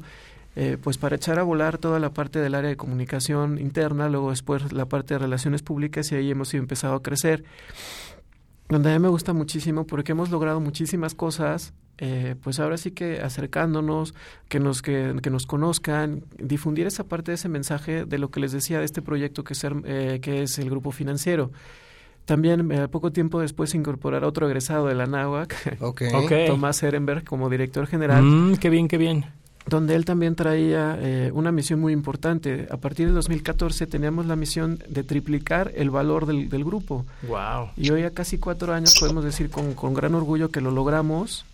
[0.56, 4.30] eh, pues para echar a volar toda la parte del área de comunicación interna, luego
[4.30, 7.44] después la parte de relaciones públicas y ahí hemos empezado a crecer
[8.68, 12.90] donde a mí me gusta muchísimo porque hemos logrado muchísimas cosas, eh, pues ahora sí
[12.90, 14.14] que acercándonos,
[14.48, 18.40] que nos, que, que, nos conozcan, difundir esa parte de ese mensaje de lo que
[18.40, 21.50] les decía de este proyecto que es, eh, que es el grupo financiero.
[22.24, 26.12] También eh, poco tiempo después incorporar a otro egresado de la NAWAC, okay.
[26.12, 26.46] Okay.
[26.46, 28.22] Tomás Ehrenberg, como director general.
[28.22, 29.24] Mm, qué bien, qué bien
[29.68, 32.66] donde él también traía eh, una misión muy importante.
[32.70, 37.04] A partir del 2014 teníamos la misión de triplicar el valor del, del grupo.
[37.26, 37.70] Wow.
[37.76, 41.44] Y hoy a casi cuatro años podemos decir con, con, gran orgullo que lo logramos.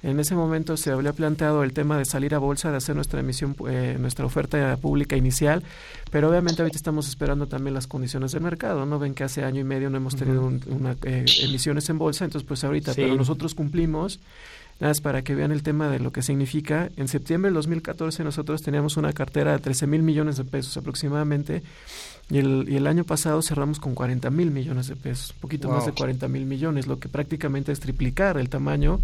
[0.00, 3.18] En ese momento se había planteado el tema de salir a bolsa, de hacer nuestra
[3.18, 5.64] emisión, eh, nuestra oferta pública inicial,
[6.12, 9.00] pero obviamente ahorita estamos esperando también las condiciones del mercado, ¿no?
[9.00, 10.66] Ven que hace año y medio no hemos tenido uh -huh.
[10.68, 13.00] un, una, eh, emisiones en bolsa, entonces pues ahorita, sí.
[13.02, 14.20] pero nosotros cumplimos
[14.80, 16.88] Nada más para que vean el tema de lo que significa.
[16.96, 21.62] En septiembre del 2014 nosotros teníamos una cartera de 13 mil millones de pesos aproximadamente
[22.30, 25.68] y el, y el año pasado cerramos con 40 mil millones de pesos, un poquito
[25.68, 29.00] más de 40 mil millones, lo que prácticamente es triplicar el tamaño.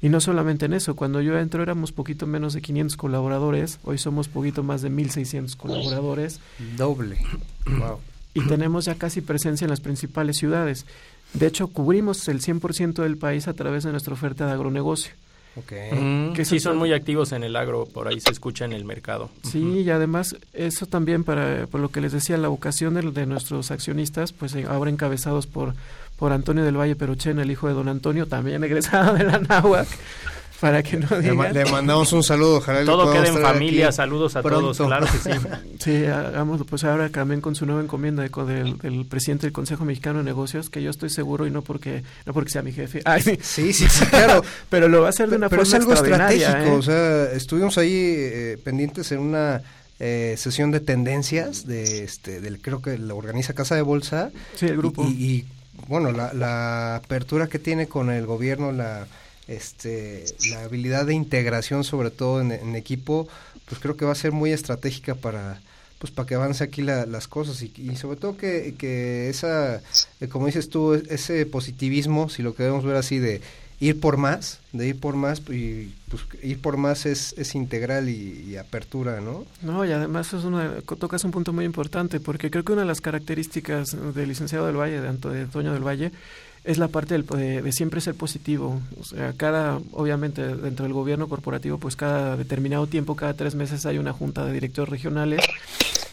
[0.00, 3.98] Y no solamente en eso, cuando yo entro éramos poquito menos de 500 colaboradores, hoy
[3.98, 6.40] somos poquito más de 1.600 colaboradores.
[6.76, 7.18] Doble.
[7.66, 7.98] Wow.
[8.34, 10.86] Y tenemos ya casi presencia en las principales ciudades.
[11.34, 15.12] De hecho, cubrimos el 100% del país a través de nuestra oferta de agronegocio.
[15.56, 15.90] Okay.
[15.92, 18.84] Mm, Que sí, son muy activos en el agro, por ahí se escucha en el
[18.84, 19.28] mercado.
[19.42, 23.26] Sí, y además eso también para por lo que les decía la vocación de, de
[23.26, 25.74] nuestros accionistas, pues eh, ahora encabezados por
[26.16, 29.86] por Antonio del Valle Perochen, el hijo de don Antonio, también egresado de la náhuac,
[30.60, 31.54] para que no digan.
[31.54, 34.72] le mandamos un saludo, ojalá le Todo queda en familia, saludos a pronto.
[34.72, 35.30] todos, claro que sí.
[35.78, 39.84] Sí, hagámoslo, pues ahora también con su nueva encomienda de del, del presidente del Consejo
[39.84, 43.02] Mexicano de Negocios, que yo estoy seguro y no porque no porque sea mi jefe.
[43.04, 43.72] Ay, sí.
[43.72, 44.42] Sí, claro.
[44.68, 46.70] Pero lo va a hacer de una Pero es forma algo estratégico, ¿eh?
[46.70, 49.62] o sea, estuvimos ahí eh, pendientes en una
[50.00, 54.30] eh, sesión de tendencias de este del creo que la organiza Casa de Bolsa.
[54.56, 55.04] Sí, el grupo.
[55.04, 55.44] Y, y,
[55.86, 59.06] bueno, la, la apertura que tiene con el gobierno, la
[59.48, 63.26] este la habilidad de integración sobre todo en, equipo,
[63.66, 65.60] pues creo que va a ser muy estratégica para
[65.98, 67.60] pues para que avance aquí la- las cosas.
[67.62, 69.82] Y, y sobre todo que, que esa,
[70.20, 73.40] eh, como dices tú, e- ese positivismo, si lo queremos ver así, de
[73.80, 78.08] ir por más, de ir por más, y pues ir por más es, es integral
[78.08, 79.44] y, apertura, ¿no?
[79.62, 82.88] No, y además es una, tocas un punto muy importante, porque creo que una de
[82.88, 86.10] las características del licenciado del Valle, de, Anto- de Toño del Valle,
[86.64, 88.80] es la parte del, de, de siempre ser positivo.
[89.00, 93.86] O sea, cada, obviamente, dentro del gobierno corporativo, pues cada determinado tiempo, cada tres meses
[93.86, 95.40] hay una junta de directores regionales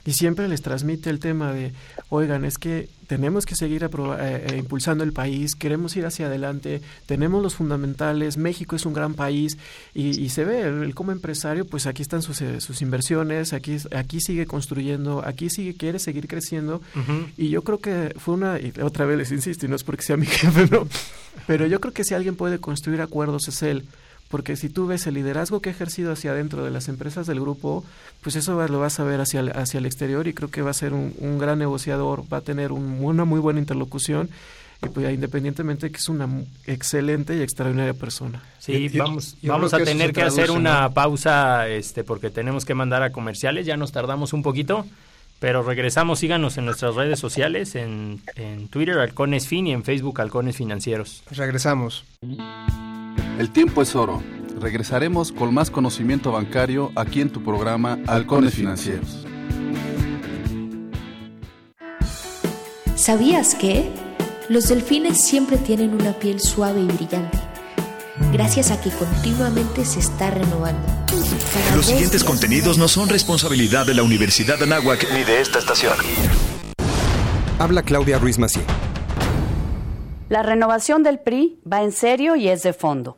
[0.05, 1.73] y siempre les transmite el tema de,
[2.09, 6.81] oigan, es que tenemos que seguir eh, eh, impulsando el país, queremos ir hacia adelante,
[7.07, 9.57] tenemos los fundamentales, México es un gran país
[9.93, 13.53] y, y se ve, el, el como empresario, pues aquí están sus, eh, sus inversiones,
[13.53, 16.81] aquí, aquí sigue construyendo, aquí sigue, quiere seguir creciendo
[17.35, 20.03] y yo creo que fue una, y otra vez les insisto, y no es porque
[20.03, 20.87] sea mi jefe, no,
[21.47, 23.85] pero yo creo que si alguien puede construir acuerdos es él.
[24.35, 27.39] Porque si tú ves el liderazgo que ha ejercido hacia adentro de las empresas del
[27.39, 27.85] grupo,
[28.21, 30.61] pues eso va- lo vas a ver hacia el, hacia el exterior y creo que
[30.61, 34.29] va a ser un, un gran negociador, va a tener un- una muy buena interlocución
[34.85, 36.27] y pues independientemente que es una
[36.67, 38.43] excelente y extraordinaria persona.
[38.59, 40.93] Sí, vamos, vamos a tener que hacer una ¿no?
[40.93, 44.85] pausa este, porque tenemos que mandar a comerciales, ya nos tardamos un poquito,
[45.39, 50.19] pero regresamos, síganos en nuestras redes sociales, en, en Twitter Halcones Fin y en Facebook
[50.19, 51.23] Halcones Financieros.
[51.31, 52.03] Regresamos.
[53.37, 54.23] El tiempo es oro.
[54.61, 59.25] Regresaremos con más conocimiento bancario aquí en tu programa Halcones Financieros.
[62.95, 63.91] ¿Sabías que?
[64.47, 67.37] Los delfines siempre tienen una piel suave y brillante,
[68.31, 70.87] gracias a que continuamente se está renovando.
[71.53, 75.41] Cada Los siguientes días contenidos no son responsabilidad de la Universidad de Anáhuac ni de
[75.41, 75.93] esta estación.
[77.59, 78.63] Habla Claudia Ruiz Macié.
[80.29, 83.17] La renovación del PRI va en serio y es de fondo.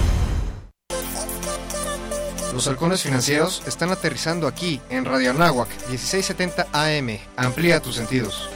[2.53, 7.17] Los halcones financieros están aterrizando aquí, en Radio Anáhuac, 1670 AM.
[7.37, 8.49] Amplía tus sentidos.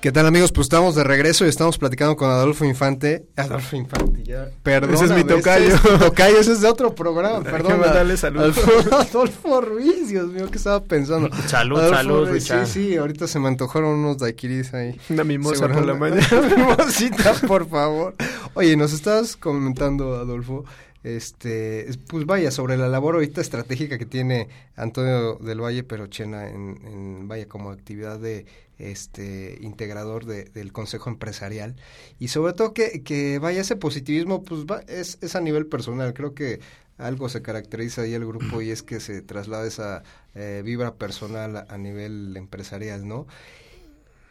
[0.00, 0.52] ¿Qué tal amigos?
[0.52, 3.24] Pues estamos de regreso y estamos platicando con Adolfo Infante.
[3.36, 4.50] Adolfo Infante, ya.
[4.62, 4.92] Perdón.
[4.92, 5.78] Ese es mi tocayo.
[5.98, 7.80] tocayo, ese es de otro programa, perdón.
[8.18, 8.58] saludos.
[8.58, 11.30] Adolfo, Adolfo Ruiz, Dios mío, ¿qué estaba pensando?
[11.46, 12.66] Salud, Adolfo salud, Ruiz, Richard.
[12.66, 15.00] Sí, sí, ahorita se me antojaron unos daiquiris ahí.
[15.08, 16.26] Una mimosa Seguro- por la mañana.
[16.32, 18.14] Una mimosita, por favor.
[18.52, 20.66] Oye, nos estabas comentando, Adolfo,
[21.04, 26.48] este, es- pues vaya, sobre la labor ahorita estratégica que tiene Antonio del Valle Perochena
[26.48, 28.46] en, en vaya, como actividad de
[28.78, 31.76] este integrador de- del Consejo Empresarial.
[32.18, 36.12] Y sobre todo que, que vaya ese positivismo pues va, es, es a nivel personal.
[36.14, 36.58] Creo que
[36.98, 40.02] algo se caracteriza ahí el grupo y es que se traslada esa
[40.34, 43.26] eh, vibra personal a nivel empresarial no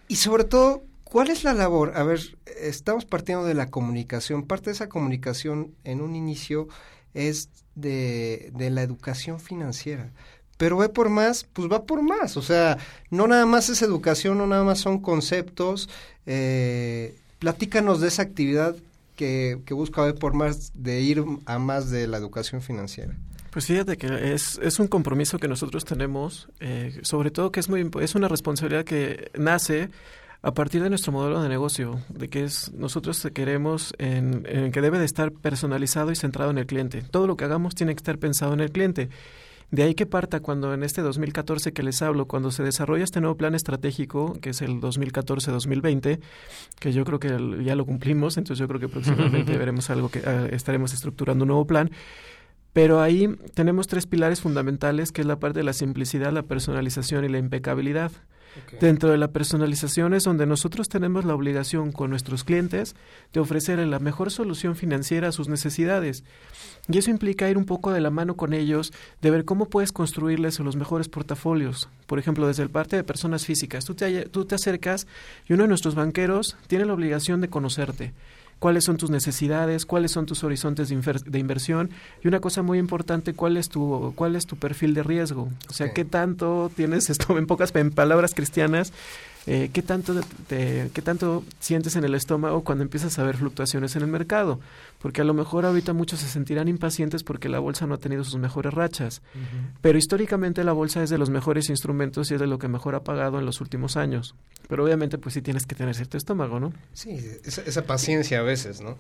[0.08, 0.84] y sobre todo,
[1.14, 1.94] ¿cuál es la labor?
[1.96, 2.20] A ver,
[2.60, 4.48] estamos partiendo de la comunicación.
[4.48, 6.68] Parte de esa comunicación en un inicio
[7.14, 10.12] es de, la educación financiera.
[10.58, 12.36] Pero ve por más, pues va por más.
[12.36, 12.80] O sea,
[13.12, 15.88] no nada más es educación, no nada más son conceptos.
[16.26, 18.76] Eh, platícanos de esa actividad
[19.16, 23.16] que, que busca ver por más, de ir a más de la educación financiera.
[23.52, 27.70] Pues fíjate que es, es un compromiso que nosotros tenemos, eh, sobre todo que es
[27.70, 29.92] muy es una responsabilidad que nace
[30.44, 34.82] a partir de nuestro modelo de negocio, de que es nosotros queremos en, en que
[34.82, 37.02] debe de estar personalizado y centrado en el cliente.
[37.02, 39.10] Todo lo que hagamos tiene que estar pensado en el cliente.
[39.74, 43.22] De ahí que parta cuando en este 2014 que les hablo, cuando se desarrolla este
[43.22, 46.20] nuevo plan estratégico, que es el 2014-2020,
[46.78, 47.30] que yo creo que
[47.64, 51.48] ya lo cumplimos, entonces yo creo que próximamente veremos algo que uh, estaremos estructurando un
[51.48, 51.90] nuevo plan.
[52.74, 57.26] Pero ahí tenemos tres pilares fundamentales, que es la parte de la simplicidad, la personalización
[57.26, 58.12] y la impecabilidad.
[58.80, 62.96] Dentro de la personalización es donde nosotros tenemos la obligación con nuestros clientes
[63.34, 66.24] de ofrecerles la mejor solución financiera a sus necesidades.
[66.88, 69.92] Y eso implica ir un poco de la mano con ellos, de ver cómo puedes
[69.92, 71.90] construirles los mejores portafolios.
[72.08, 75.08] Por ejemplo, desde el parte de personas físicas, tú te, tú te acercas
[75.48, 78.14] y uno de nuestros banqueros tiene la obligación de conocerte
[78.64, 81.90] cuáles son tus necesidades, cuáles son tus horizontes de, de, inversión
[82.24, 85.74] y una cosa muy importante, cuál es tu cuál es tu perfil de riesgo, o
[85.74, 86.06] sea, okay.
[86.06, 88.94] qué tanto tienes esto en pocas en palabras cristianas,
[89.46, 93.96] eh, qué tanto te, qué tanto sientes en el estómago cuando empiezas a ver fluctuaciones
[93.96, 94.60] en el mercado,
[95.02, 98.24] porque a lo mejor ahorita muchos se sentirán impacientes porque la bolsa no ha tenido
[98.24, 99.78] sus mejores rachas, uh -huh.
[99.82, 102.96] pero históricamente la bolsa es de los mejores instrumentos y es de lo que mejor
[102.96, 104.36] ha pagado en los últimos años.
[104.70, 106.72] Pero obviamente pues sí tienes que tener cierto estómago, ¿no?
[106.94, 108.96] Sí, esa, esa paciencia a veces, ¿no?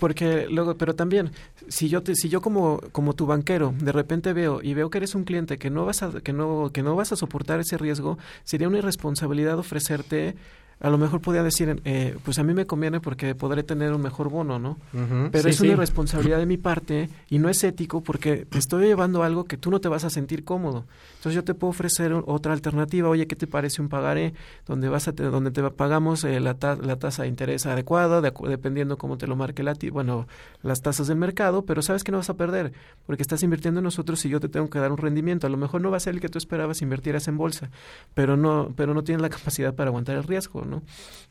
[0.00, 1.30] Porque luego pero también
[1.68, 4.98] si yo te, si yo como como tu banquero de repente veo y veo que
[4.98, 7.76] eres un cliente que no vas a que no que no vas a soportar ese
[7.78, 10.34] riesgo sería una irresponsabilidad ofrecerte
[10.80, 14.00] a lo mejor podría decir, eh, pues a mí me conviene porque podré tener un
[14.00, 14.78] mejor bono, ¿no?
[14.94, 15.28] Uh -huh.
[15.30, 15.76] Pero sí, es una sí.
[15.76, 19.70] responsabilidad de mi parte y no es ético porque te estoy llevando algo que tú
[19.70, 20.86] no te vas a sentir cómodo.
[21.16, 23.10] Entonces yo te puedo ofrecer otra alternativa.
[23.10, 24.32] Oye, ¿qué te parece un pagaré
[24.66, 28.22] donde vas a te, donde te pagamos eh, la, ta la, tasa de interés adecuada,
[28.22, 30.26] de, dependiendo cómo te lo marque la bueno
[30.62, 32.72] las tasas del mercado, pero sabes que no vas a perder
[33.06, 35.46] porque estás invirtiendo en nosotros y yo te tengo que dar un rendimiento.
[35.46, 37.70] A lo mejor no va a ser el que tú esperabas si invirtieras en bolsa,
[38.14, 40.64] pero no pero no tienes la capacidad para aguantar el riesgo.
[40.69, 40.69] ¿no?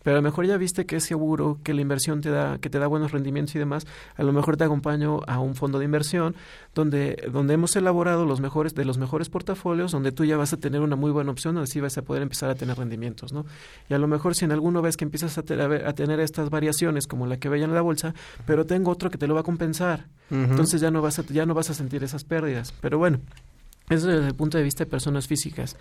[0.03, 2.69] Pero a lo mejor ya viste que es seguro, que la inversión te da, que
[2.69, 5.85] te da buenos rendimientos y demás, a lo mejor te acompaño a un fondo de
[5.85, 6.35] inversión
[6.73, 10.57] donde, donde hemos elaborado los mejores, de los mejores portafolios, donde tú ya vas a
[10.57, 13.45] tener una muy buena opción, donde sí vas a poder empezar a tener rendimientos, ¿no?
[13.89, 16.49] Y a lo mejor si en alguno ves que empiezas a, te, a, tener estas
[16.49, 18.13] variaciones como la que veía en la bolsa,
[18.45, 20.49] pero tengo otro que te lo va a compensar, uh -huh.
[20.49, 22.73] entonces ya no vas a, ya no vas a sentir esas pérdidas.
[22.79, 23.19] Pero bueno,
[23.89, 25.75] eso desde el punto de vista de personas físicas.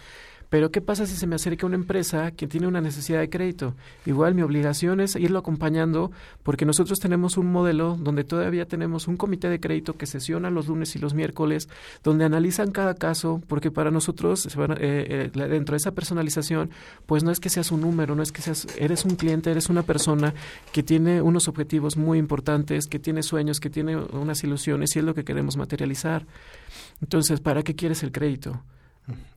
[0.51, 3.75] Pero ¿qué pasa si se me acerca una empresa que tiene una necesidad de crédito?
[4.07, 6.11] Igual mi obligación es irlo acompañando
[6.43, 10.67] porque nosotros tenemos un modelo donde todavía tenemos un comité de crédito que sesiona los
[10.67, 11.69] lunes y los miércoles,
[12.03, 16.71] donde analizan cada caso, porque para nosotros eh, eh, dentro de esa personalización,
[17.05, 19.69] pues no es que seas un número, no es que seas, eres un cliente, eres
[19.69, 20.33] una persona
[20.73, 25.05] que tiene unos objetivos muy importantes, que tiene sueños, que tiene unas ilusiones y es
[25.05, 26.25] lo que queremos materializar.
[27.03, 28.63] Entonces, ¿para qué quieres el crédito?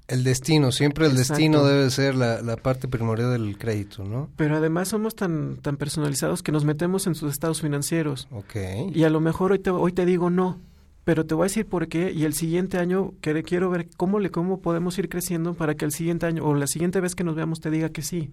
[0.08, 1.34] El destino, siempre el Exacto.
[1.34, 4.30] destino debe ser la, la, parte primordial del crédito, ¿no?
[4.36, 8.28] Pero además somos tan, tan personalizados que nos metemos en sus estados financieros.
[8.32, 8.56] Ok.
[8.94, 10.60] Y a lo mejor hoy te, hoy te digo no,
[11.06, 14.20] pero te voy a decir por qué y el siguiente año que, quiero ver cómo,
[14.20, 17.24] le, cómo podemos ir creciendo para que el siguiente año o la siguiente vez que
[17.24, 18.32] nos veamos te diga que sí.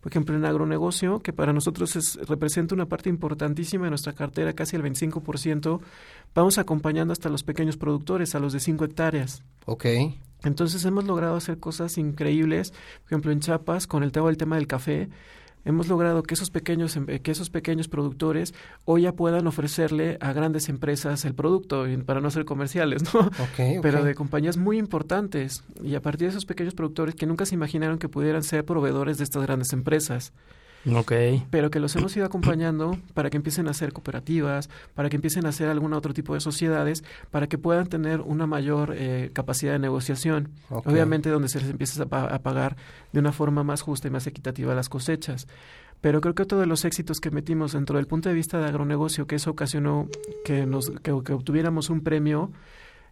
[0.00, 4.52] Por ejemplo, en agronegocio, que para nosotros es, representa una parte importantísima de nuestra cartera,
[4.52, 5.80] casi el 25%,
[6.34, 9.44] vamos acompañando hasta los pequeños productores, a los de 5 hectáreas.
[9.64, 9.86] Ok.
[10.44, 14.56] Entonces hemos logrado hacer cosas increíbles, por ejemplo en Chiapas con el tema, el tema
[14.56, 15.08] del café,
[15.64, 20.68] hemos logrado que esos pequeños que esos pequeños productores hoy ya puedan ofrecerle a grandes
[20.68, 23.20] empresas el producto para no ser comerciales, ¿no?
[23.20, 23.80] Okay, okay.
[23.80, 27.54] Pero de compañías muy importantes y a partir de esos pequeños productores que nunca se
[27.54, 30.32] imaginaron que pudieran ser proveedores de estas grandes empresas.
[30.90, 31.12] Ok.
[31.50, 35.46] Pero que los hemos ido acompañando para que empiecen a hacer cooperativas, para que empiecen
[35.46, 39.72] a hacer algún otro tipo de sociedades, para que puedan tener una mayor eh, capacidad
[39.72, 40.50] de negociación.
[40.68, 40.92] Okay.
[40.92, 42.76] Obviamente donde se les empieza a, a, pagar
[43.12, 45.46] de una forma más justa y más equitativa las cosechas.
[46.00, 48.66] Pero creo que otro de los éxitos que metimos dentro del punto de vista de
[48.66, 50.08] agronegocio, que eso ocasionó
[50.44, 52.50] que, nos, que, que obtuviéramos un premio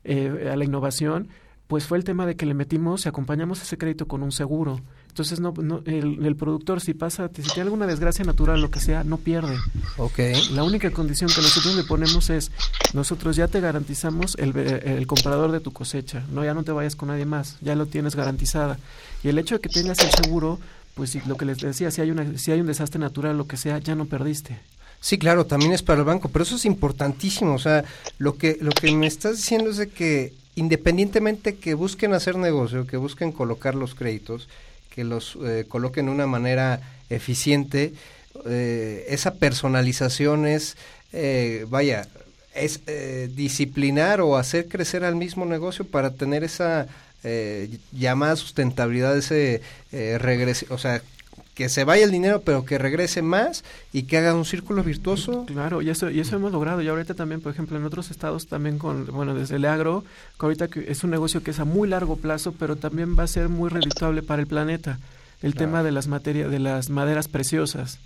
[0.02, 1.28] eh, a la innovación,
[1.70, 4.80] pues fue el tema de que le metimos y acompañamos ese crédito con un seguro.
[5.06, 8.80] Entonces, no, no el, el, productor, si pasa, si tiene alguna desgracia natural, lo que
[8.80, 9.56] sea, no pierde.
[9.96, 10.34] Okay.
[10.50, 12.50] La única condición que nosotros le ponemos es,
[12.92, 16.24] nosotros ya te garantizamos el, el comprador de tu cosecha.
[16.32, 18.76] No, ya no te vayas con nadie más, ya lo tienes garantizada.
[19.22, 20.58] Y el hecho de que tengas el seguro,
[20.96, 23.46] pues si, lo que les decía, si hay, una, si hay un desastre natural, lo
[23.46, 24.58] que sea, ya no perdiste.
[25.00, 27.54] Sí, claro, también es para el banco, pero eso es importantísimo.
[27.54, 27.84] O sea,
[28.18, 32.86] lo que, lo que me estás diciendo es de que independientemente que busquen hacer negocio,
[32.86, 34.46] que busquen colocar los créditos,
[34.94, 37.94] que los eh, coloquen de una manera eficiente,
[38.44, 40.76] eh, esa personalización es,
[41.14, 42.06] eh, vaya,
[42.54, 46.88] es eh, disciplinar o hacer crecer al mismo negocio para tener esa
[47.24, 51.00] eh, llamada sustentabilidad, ese regreso, o sea,
[51.54, 55.44] que se vaya el dinero pero que regrese más y que haga un círculo virtuoso.
[55.46, 56.82] Claro, y eso, y eso hemos logrado.
[56.82, 60.04] Y ahorita también, por ejemplo, en otros estados también con, bueno, desde el agro,
[60.38, 63.24] que ahorita que es un negocio que es a muy largo plazo, pero también va
[63.24, 64.98] a ser muy redituable para el planeta.
[65.42, 67.98] El tema de las materias, de las maderas preciosas.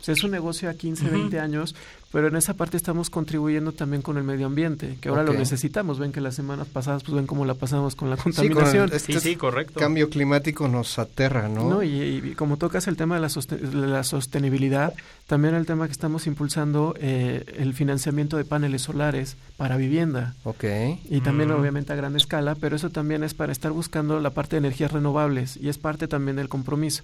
[0.00, 1.74] Sea, es un negocio a 15, 20 años,
[2.12, 5.98] pero en esa parte estamos contribuyendo también con el medio ambiente, que ahora lo necesitamos.
[5.98, 8.56] Ven que las semanas pasadas, pues ven cómo la pasamos con la contaminación.
[8.64, 11.68] Sí, con el- este Cambio climático nos aterra, ¿no?
[11.68, 11.88] No, y,
[12.24, 14.94] y como tocas el tema de la, soste- de la sostenibilidad,
[15.26, 20.34] también el tema que estamos impulsando eh, el financiamiento de paneles solares para vivienda.
[20.44, 20.64] Ok.
[21.10, 21.60] Y también Mm.
[21.60, 24.92] obviamente a gran escala, pero eso también es para estar buscando la parte de energías
[24.92, 27.02] renovables y es parte también del compromiso.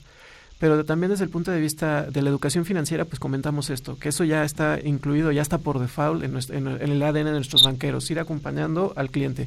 [0.64, 4.08] Pero también desde el punto de vista de la educación financiera, pues comentamos esto, que
[4.08, 8.10] eso ya está incluido, ya está por default en, en- el ADN de nuestros banqueros,
[8.10, 9.46] ir acompañando al cliente.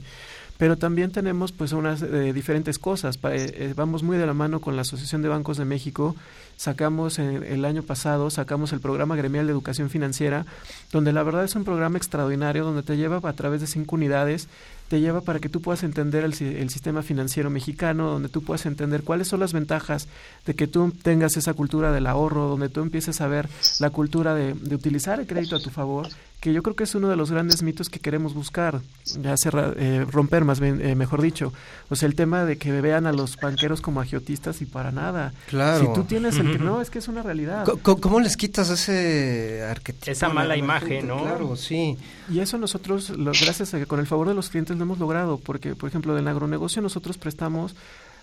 [0.60, 3.16] Pero también tenemos pues unas eh, diferentes cosas.
[3.16, 6.16] Eh, eh, vamos muy de la mano con la Asociación de Bancos de México.
[6.56, 10.46] Sacamos en- el año pasado, sacamos el programa gremial de educación financiera,
[10.92, 14.50] donde la verdad es un programa extraordinario, donde te lleva a través de cinco unidades,
[14.88, 18.66] te lleva para que tú puedas entender el, el sistema financiero mexicano, donde tú puedas
[18.66, 20.08] entender cuáles son las ventajas
[20.46, 24.34] de que tú tengas esa cultura del ahorro, donde tú empieces a ver la cultura
[24.34, 26.08] de, de utilizar el crédito a tu favor,
[26.48, 28.80] que yo creo que es uno de los grandes mitos que queremos buscar,
[29.20, 31.52] ya cerrar, eh, romper más bien, eh, mejor dicho.
[31.90, 35.34] O sea, el tema de que vean a los banqueros como agiotistas y para nada.
[35.50, 35.86] Claro.
[35.86, 37.66] Si tú tienes el que no, es que es una realidad.
[37.84, 40.10] ¿Cómo, les quitas ese arquetipo?
[40.10, 41.08] Esa mala imagen, gente?
[41.08, 41.22] ¿no?
[41.24, 41.98] Claro, sí.
[42.30, 45.00] Y eso nosotros, lo- gracias a que con el favor de los clientes lo hemos
[45.00, 47.76] logrado, porque, por ejemplo, del agronegocio nosotros prestamos,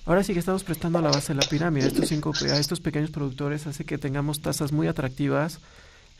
[0.06, 2.56] ahora sí que estamos prestando a la base de la pirámide, a estos, cinco, a
[2.58, 5.58] estos pequeños productores, hace que tengamos tasas muy atractivas,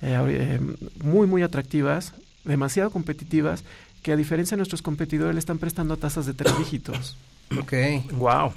[0.04, 0.60] eh, eh,
[1.02, 2.12] muy, muy atractivas,
[2.44, 3.64] demasiado competitivas,
[4.02, 7.16] que a diferencia de nuestros competidores le están prestando a tasas de tres dígitos.
[7.58, 7.72] Ok.
[8.12, 8.52] Wow.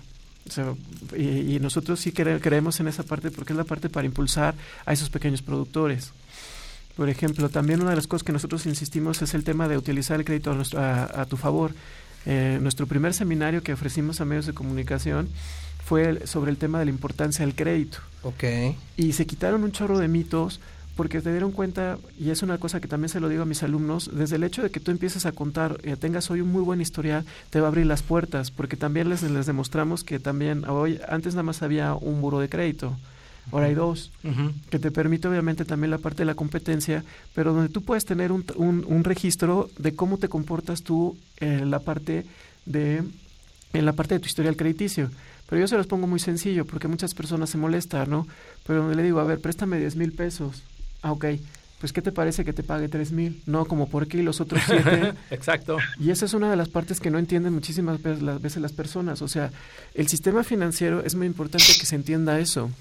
[0.48, 0.74] O sea,
[1.18, 4.56] y, y nosotros sí cre- creemos en esa parte porque es la parte para impulsar
[4.86, 6.12] a esos pequeños productores.
[6.96, 10.20] Por ejemplo, también una de las cosas que nosotros insistimos es el tema de utilizar
[10.20, 11.74] el crédito a, nuestro- a- a tu favor.
[12.26, 15.30] Eh, nuestro primer seminario que ofrecimos a medios de comunicación
[15.86, 18.00] fue el- sobre el tema de la importancia del crédito.
[18.24, 18.44] Ok.
[18.98, 20.60] Y se quitaron un chorro de mitos
[20.98, 23.64] porque te dieron cuenta, y es una cosa que también se lo digo a mis
[23.64, 26.62] alumnos, desde el hecho de que tú empieces a contar, eh, tengas hoy un muy
[26.64, 30.66] buen historial, te va a abrir las puertas, porque también les, les demostramos que también
[30.68, 32.98] hoy, antes nada más había un buro de crédito,
[33.52, 34.12] ahora hay dos,
[34.70, 38.34] que te permite obviamente también la parte de la competencia, pero donde tú puedes tener
[38.34, 42.26] un, un- un registro de cómo te comportas tú en la parte
[42.66, 43.04] de
[43.74, 45.12] en la parte de tu historial crediticio.
[45.50, 48.26] Pero yo se los pongo muy sencillo porque muchas personas se molestan, ¿no?
[48.66, 50.64] Pero donde le digo, a ver, préstame 10 mil pesos.
[51.02, 51.26] Ah, ok.
[51.80, 53.42] Pues, ¿qué te parece que te pague 3 mil?
[53.46, 55.14] No, como por qué y los otros 7.
[55.30, 55.78] Exacto.
[56.00, 58.74] Y esa es una de las partes que no entienden muchísimas veces las, veces las
[58.74, 59.22] personas.
[59.22, 59.52] O sea,
[59.94, 62.72] el sistema financiero es muy importante que se entienda eso.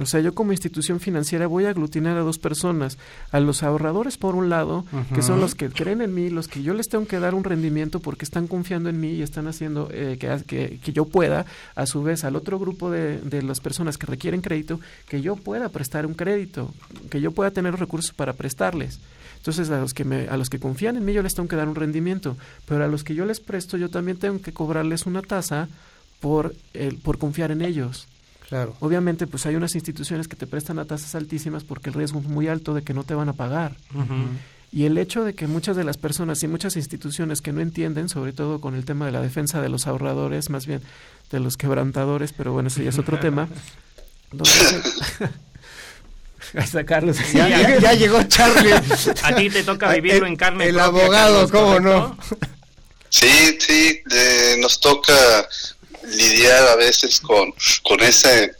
[0.00, 2.98] O sea, yo como institución financiera voy a aglutinar a dos personas,
[3.30, 6.64] a los ahorradores por un lado, que son los que creen en mí, los que
[6.64, 9.88] yo les tengo que dar un rendimiento porque están confiando en mí y están haciendo
[9.92, 13.60] eh, que, que, que yo pueda, a su vez, al otro grupo de, de las
[13.60, 16.74] personas que requieren crédito, que yo pueda prestar un crédito,
[17.08, 18.98] que yo pueda tener los recursos para prestarles.
[19.36, 21.56] Entonces, a los que me, a los que confían en mí yo les tengo que
[21.56, 25.06] dar un rendimiento, pero a los que yo les presto yo también tengo que cobrarles
[25.06, 25.68] una tasa
[26.18, 28.08] por el, por confiar en ellos.
[28.48, 28.76] Claro.
[28.80, 32.26] Obviamente, pues hay unas instituciones que te prestan a tasas altísimas porque el riesgo es
[32.26, 33.74] muy alto de que no te van a pagar.
[34.72, 38.08] Y el hecho de que muchas de las personas y muchas instituciones que no entienden,
[38.08, 40.82] sobre todo con el tema de la defensa de los ahorradores, más bien
[41.30, 43.48] de los quebrantadores, pero bueno, ese ya es otro tema.
[46.54, 47.16] está Carlos.
[47.32, 48.72] Ya, ya- ya llegó Charlie.
[49.22, 52.16] A ti te toca vivirlo en carne El propia, abogado, Carlos, ¿cómo ¿correcto?
[52.30, 52.38] no?
[53.10, 55.12] Sí, sí, de- nos toca
[56.08, 58.52] lidiar a veces con, con ese,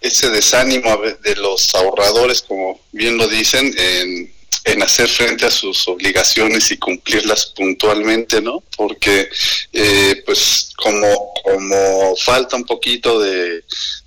[0.00, 4.32] ese desánimo de los ahorradores, como bien lo dicen, en,
[4.64, 8.62] en hacer frente a sus obligaciones y cumplirlas puntualmente, ¿no?
[8.76, 9.28] Porque,
[9.72, 13.64] eh, pues, como, como falta un poquito de,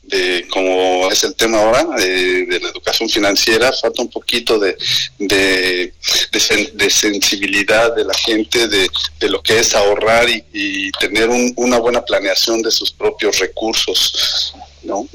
[0.08, 4.78] de, como es el tema ahora, de, de la educación financiera, falta un poquito de,
[5.18, 5.94] de,
[6.32, 8.90] de, sen- de sensibilidad de la gente de,
[9.20, 13.40] de lo que es ahorrar y, y tener un- una buena planeación de sus propios
[13.40, 15.08] recursos, ¿no?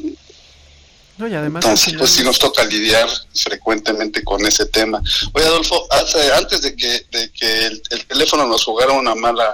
[1.19, 5.03] No, y además Entonces, pues sí nos toca lidiar frecuentemente con ese tema.
[5.35, 9.53] Oye, Adolfo, hace- antes de que, de que el, el teléfono nos jugara una mala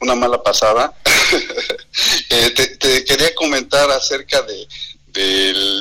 [0.00, 0.92] una mala pasada,
[2.30, 4.66] eh, te, te quería comentar acerca de,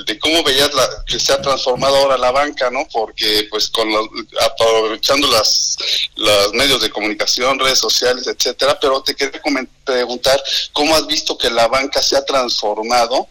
[0.05, 2.87] de cómo veías la, que se ha transformado ahora la banca, ¿no?
[2.91, 4.07] Porque pues con los-
[4.41, 5.77] aprovechando las
[6.15, 9.39] los medios de comunicación, redes sociales, etcétera, pero te quería
[9.85, 10.41] preguntar
[10.73, 13.27] cómo has visto que la banca se ha transformado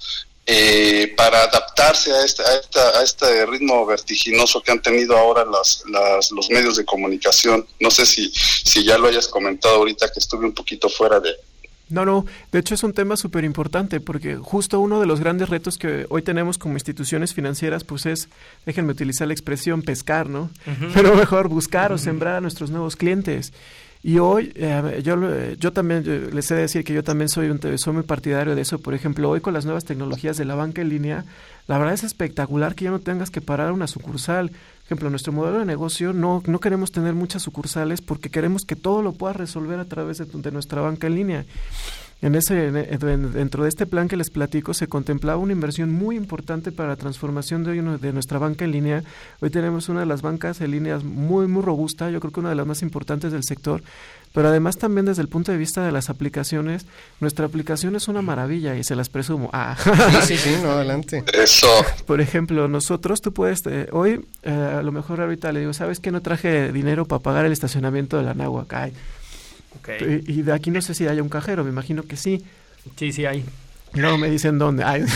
[0.47, 5.45] eh, para adaptarse a este, a, esta- a este ritmo vertiginoso que han tenido ahora
[5.45, 7.67] las, las- los medios de comunicación.
[7.81, 11.31] No sé si, si ya lo hayas comentado ahorita que estuve un poquito fuera de,
[11.89, 15.49] No, no, de hecho es un tema súper importante porque justo uno de los grandes
[15.49, 18.29] retos que hoy tenemos como instituciones financieras pues es,
[18.67, 20.51] déjenme utilizar la expresión pescar, ¿no?
[20.95, 23.53] Pero mejor buscar o sembrar a nuestros nuevos clientes.
[24.07, 25.17] Y hoy, eh, yo,
[25.57, 28.55] yo también yo les he de decir que yo también soy, un, soy muy partidario
[28.55, 28.79] de eso.
[28.79, 31.25] Por ejemplo, hoy con las nuevas tecnologías de la banca en línea,
[31.67, 34.51] la verdad es espectacular que ya no tengas que parar una sucursal.
[34.51, 38.77] Por ejemplo, nuestro modelo de negocio no, no queremos tener muchas sucursales porque queremos que
[38.77, 41.45] todo lo puedas resolver a través de, de nuestra banca en línea.
[42.23, 45.93] En ese, en- en- dentro de este plan que les platico se contemplaba una inversión
[45.93, 49.05] muy importante para la transformación de, hoy uno- de nuestra banca en línea.
[49.41, 52.49] Hoy tenemos una de las bancas en línea muy, muy robusta, yo creo que una
[52.49, 53.83] de las más importantes del sector,
[54.33, 56.87] pero además también desde el punto de vista de las aplicaciones,
[57.21, 59.51] nuestra aplicación es una maravilla y se las presumo.
[59.53, 59.77] Ah.
[60.23, 61.23] Sí, sí, sí, no, adelante.
[61.35, 61.69] Eso.
[62.07, 66.01] Por ejemplo, nosotros, tú puedes, eh, hoy, eh, a lo mejor ahorita le digo, ¿sabes
[66.01, 68.73] que no traje dinero para pagar el estacionamiento de la Náhuac?
[70.27, 72.45] Y, de aquí no sé si haya un cajero, me imagino que sí.
[72.97, 73.45] Sí, sí hay.
[73.95, 74.85] No, me dicen dónde.
[74.85, 75.05] Ay.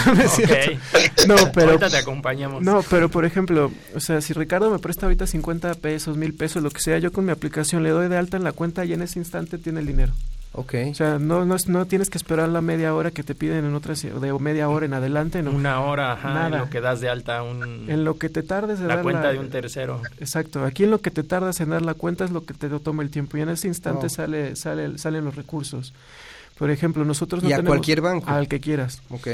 [1.28, 1.72] No, pero...
[1.72, 2.62] Ahorita te acompañamos.
[2.62, 6.62] No, pero por ejemplo, o sea, si Ricardo me presta ahorita 50 pesos, mil pesos,
[6.62, 8.94] lo que sea, yo con mi aplicación le doy de alta en la cuenta y
[8.94, 10.12] en ese instante tiene el dinero.
[10.52, 10.74] Ok.
[10.90, 13.64] O sea, no, no, es- no tienes que esperar la media hora que te piden
[13.64, 15.52] en otras, de media hora en adelante, no.
[15.52, 16.46] Una hora, ajá, Nada.
[16.48, 17.88] en lo que das de alta un...
[17.88, 20.02] En lo que te tardes de La dar cuenta de un tercero.
[20.18, 20.64] Exacto.
[20.64, 23.02] Aquí en lo que te tardas en dar la cuenta es lo que te toma
[23.04, 24.10] el tiempo y en ese instante Oh.
[24.10, 25.94] sale, sale, salen los recursos.
[26.58, 28.28] Por ejemplo, nosotros no ¿Y a tenemos- cualquier banco?
[28.28, 29.00] Al que quieras.
[29.10, 29.28] Ok.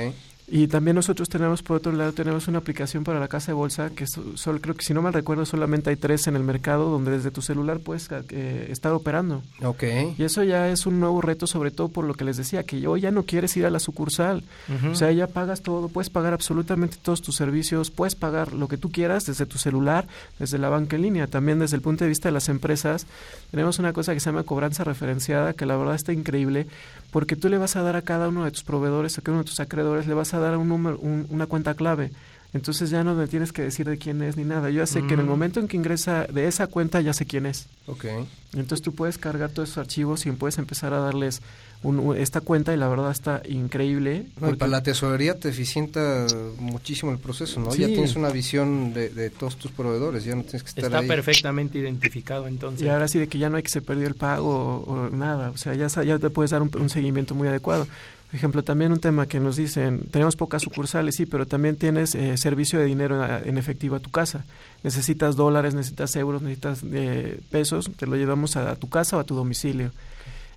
[0.48, 3.90] Y también nosotros tenemos, por otro lado, tenemos una aplicación para la casa de bolsa
[3.90, 6.88] que so- solo, creo que si no mal recuerdo solamente hay tres en el mercado
[6.88, 9.42] donde desde tu celular puedes eh, estar operando.
[9.64, 9.82] Ok.
[10.16, 12.86] Y eso ya es un nuevo reto, sobre todo por lo que les decía, que
[12.86, 14.44] hoy ya no quieres ir a la sucursal.
[14.88, 18.76] O sea, ya pagas todo, puedes pagar absolutamente todos tus servicios, puedes pagar lo que
[18.76, 20.06] tú quieras desde tu celular,
[20.38, 21.26] desde la banca en línea.
[21.26, 23.06] También desde el punto de vista de las empresas,
[23.50, 26.68] tenemos una cosa que se llama cobranza referenciada, que la verdad está increíble,
[27.10, 29.42] porque tú le vas a dar a cada uno de tus proveedores, a cada uno
[29.42, 32.10] de tus acreedores, le vas a dar un número, un- una cuenta clave.
[32.52, 34.70] Entonces ya no me tienes que decir de quién es ni nada.
[34.70, 35.28] Yo ya sé que en el Mm.
[35.28, 37.66] momento en que ingresa de esa cuenta ya sé quién es.
[37.86, 38.06] Ok.
[38.54, 41.42] Entonces tú puedes cargar todos esos archivos y puedes empezar a darles
[41.82, 44.24] un- un- esta cuenta y la verdad está increíble.
[44.40, 46.26] No, y para la tesorería te eficienta
[46.58, 47.74] muchísimo el proceso, ¿no?
[47.74, 50.98] Ya tienes una visión de, de todos tus proveedores, ya no tienes que estar Está
[51.00, 51.08] ahí.
[51.08, 52.86] perfectamente identificado entonces.
[52.86, 54.48] Y ahora sí de que ya no hay que se perdió el pago
[54.86, 57.86] o, o nada, o sea, ya, ya te puedes dar un, un seguimiento muy adecuado.
[58.26, 62.14] Por ejemplo, también un tema que nos dicen, tenemos pocas sucursales, sí, pero también tienes
[62.16, 64.44] eh, servicio de dinero en, en efectivo a tu casa.
[64.82, 69.24] Necesitas dólares, necesitas euros, necesitas eh, pesos, te lo llevamos a, tu casa o a
[69.24, 69.92] tu domicilio.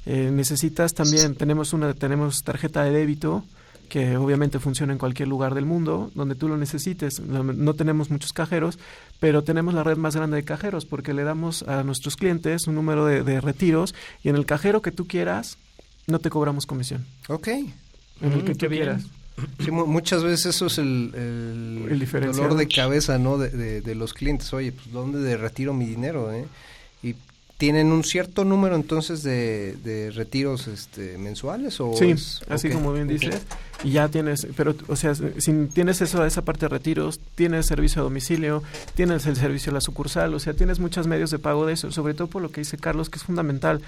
[0.06, 3.44] Eh, necesitas también, tenemos una tenemos tarjeta de débito
[3.88, 7.20] que obviamente funciona en cualquier lugar del mundo donde tú lo necesites.
[7.20, 8.80] No, no tenemos muchos cajeros,
[9.20, 12.76] pero tenemos la red más grande de cajeros porque le damos a nuestros clientes un
[12.76, 13.94] número de, de retiros
[14.24, 15.58] y en el cajero que tú quieras
[16.10, 17.06] no te cobramos comisión.
[17.28, 17.48] Ok.
[17.48, 17.72] En
[18.22, 19.04] el Mm, que qué tú quieras.
[19.64, 22.44] Sí, mu- muchas veces eso es el, el, El diferencial.
[22.50, 23.38] dolor de cabeza, ¿no?
[23.38, 24.52] De, de- de los clientes.
[24.54, 26.46] Oye, pues ¿dónde de retiro mi dinero, eh?
[27.02, 27.16] Y
[27.58, 32.92] tienen un cierto número entonces de, de retiros este, mensuales o Sí, es- así como
[32.92, 33.42] bien dices.
[33.86, 38.02] Y ya tienes, pero, o sea, si tienes eso, esa parte de retiros, tienes servicio
[38.02, 38.62] a domicilio,
[38.94, 41.90] tienes el servicio a la sucursal, o sea, tienes muchos medios de pago de eso,
[41.92, 43.82] sobre todo por lo que dice Carlos, que es fundamental.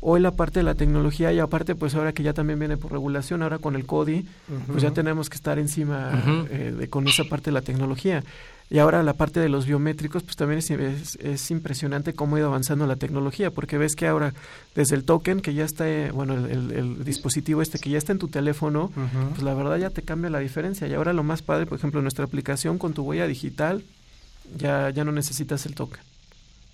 [0.00, 2.92] Hoy la parte de la tecnología y aparte, pues ahora que ya también viene por
[2.92, 4.24] regulación, ahora con el CODI,
[4.68, 8.22] pues ya tenemos que estar encima eh, de, con esa parte de la tecnología.
[8.70, 12.38] Y ahora la parte de los biométricos, pues también es, es, es impresionante cómo ha
[12.38, 14.34] ido avanzando la tecnología, porque ves que ahora
[14.76, 18.12] desde el token que ya está, bueno, el, el- el dispositivo este que ya está
[18.12, 18.92] en tu teléfono,
[19.30, 20.86] pues la verdad ya te cambia la diferencia.
[20.86, 23.82] Y ahora lo más padre, por ejemplo, nuestra aplicación con tu huella digital,
[24.56, 26.00] ya, ya no necesitas el token.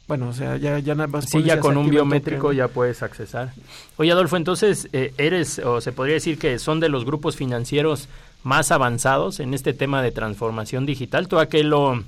[0.06, 3.52] Bueno, o sea, ya, ya nada más Sí, ya con un biométrico ya puedes accesar.
[3.96, 8.08] Oye, Adolfo, entonces, eh, ¿eres, o se podría decir que son de los grupos financieros
[8.42, 11.26] más avanzados en este tema de transformación digital?
[11.26, 12.04] ¿Tú a qué lo,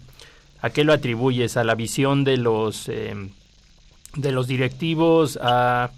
[0.61, 1.57] a qué lo atribuyes?
[1.57, 3.15] ¿A la visión de los, eh,
[4.15, 5.39] de los directivos?
[5.41, 5.91] ¿A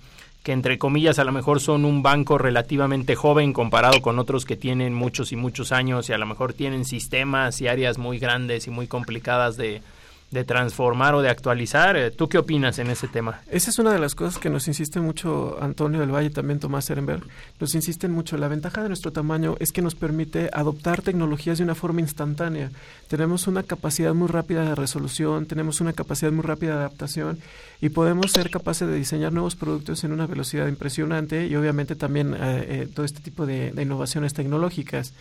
[0.44, 4.56] que, entre comillas, a lo mejor son un banco relativamente joven comparado con otros que
[4.56, 8.68] tienen muchos y muchos años y a lo mejor tienen sistemas y áreas muy grandes
[8.68, 9.82] y muy complicadas de,
[10.30, 11.96] de transformar o de actualizar.
[11.96, 13.40] Eh, ¿Tú qué opinas en ese tema?
[13.50, 16.90] Esa es una de las cosas que nos insiste mucho Antonio del Valle, también Tomás
[16.90, 17.22] Ehrenberg.
[17.58, 18.36] Nos insisten mucho.
[18.36, 22.70] La ventaja de nuestro tamaño es que nos permite adoptar tecnologías de una forma instantánea.
[23.08, 27.38] Tenemos una capacidad muy rápida de resolución, tenemos una capacidad muy rápida de adaptación
[27.80, 32.34] y podemos ser capaces de diseñar nuevos productos en una velocidad impresionante y obviamente también
[32.34, 35.14] eh, eh, todo este tipo de innovaciones tecnológicas.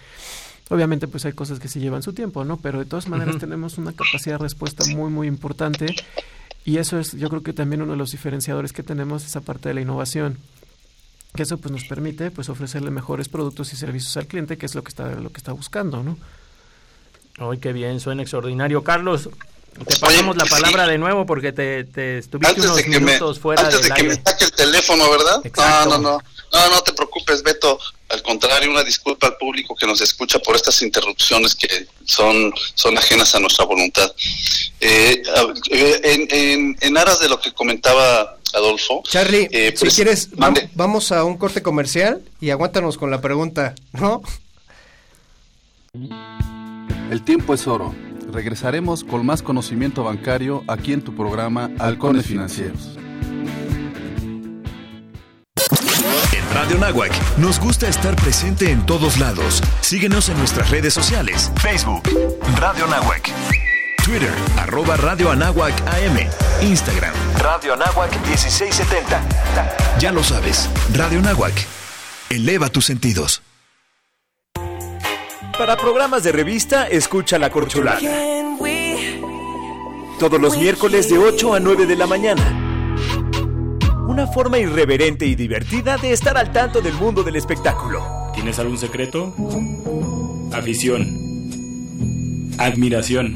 [0.70, 2.58] Obviamente, pues hay cosas que se llevan su tiempo, ¿no?
[2.58, 5.88] Pero de todas maneras tenemos una capacidad de respuesta muy, muy importante
[6.66, 9.70] y eso es, yo creo que también uno de los diferenciadores que tenemos, esa parte
[9.70, 10.38] de la innovación
[11.36, 14.74] que eso pues nos permite pues ofrecerle mejores productos y servicios al cliente que es
[14.74, 16.18] lo que está lo que está buscando no
[17.38, 18.84] Ay, qué bien, suena extraordinario.
[18.84, 19.30] Carlos,
[19.86, 23.92] te pasamos la palabra de nuevo porque te, te estuviste unos minutos fuera antes de
[23.92, 25.42] que me saque el teléfono, ¿verdad?
[25.56, 26.22] No, no, no.
[26.54, 27.78] No, no te preocupes, Beto.
[28.10, 32.98] Al contrario, una disculpa al público que nos escucha por estas interrupciones que son, son
[32.98, 34.10] ajenas a nuestra voluntad.
[34.80, 35.22] Eh,
[35.70, 39.04] en, en, aras de lo que comentaba Adolfo.
[39.10, 40.30] Charlie, eh, si pues, quieres,
[40.74, 44.22] vamos a un corte comercial y aguántanos con la pregunta, ¿no?
[47.12, 47.94] El tiempo es oro.
[48.32, 52.98] Regresaremos con más conocimiento bancario aquí en tu programa Halcones Financieros.
[56.34, 59.62] En Radio Nahuac nos gusta estar presente en todos lados.
[59.82, 61.52] Síguenos en nuestras redes sociales.
[61.62, 62.04] Facebook,
[62.60, 63.32] Radio Nahuac.
[64.04, 66.18] Twitter, arroba Radio Anáhuac AM.
[66.62, 70.00] Instagram, Radio Anáhuac 1670.
[70.00, 71.54] Ya lo sabes, Radio Nahuac.
[72.30, 73.42] Eleva tus sentidos.
[75.58, 78.00] Para programas de revista, escucha La Corcholata.
[80.20, 82.44] Todos los miércoles de 8 a 9 de la mañana.
[84.08, 88.04] Una forma irreverente y divertida de estar al tanto del mundo del espectáculo.
[88.36, 89.34] ¿Tienes algún secreto?
[90.54, 91.08] Afición.
[92.60, 93.36] Admiración.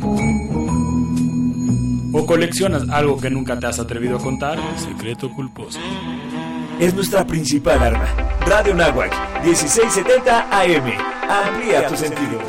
[2.14, 4.60] ¿O coleccionas algo que nunca te has atrevido a contar?
[4.78, 5.80] Secreto culposo.
[6.82, 8.08] Es nuestra principal arma.
[8.40, 9.14] Radio Nahuac,
[9.44, 10.92] 1670 AM.
[11.30, 12.42] Amplía tus sentidos.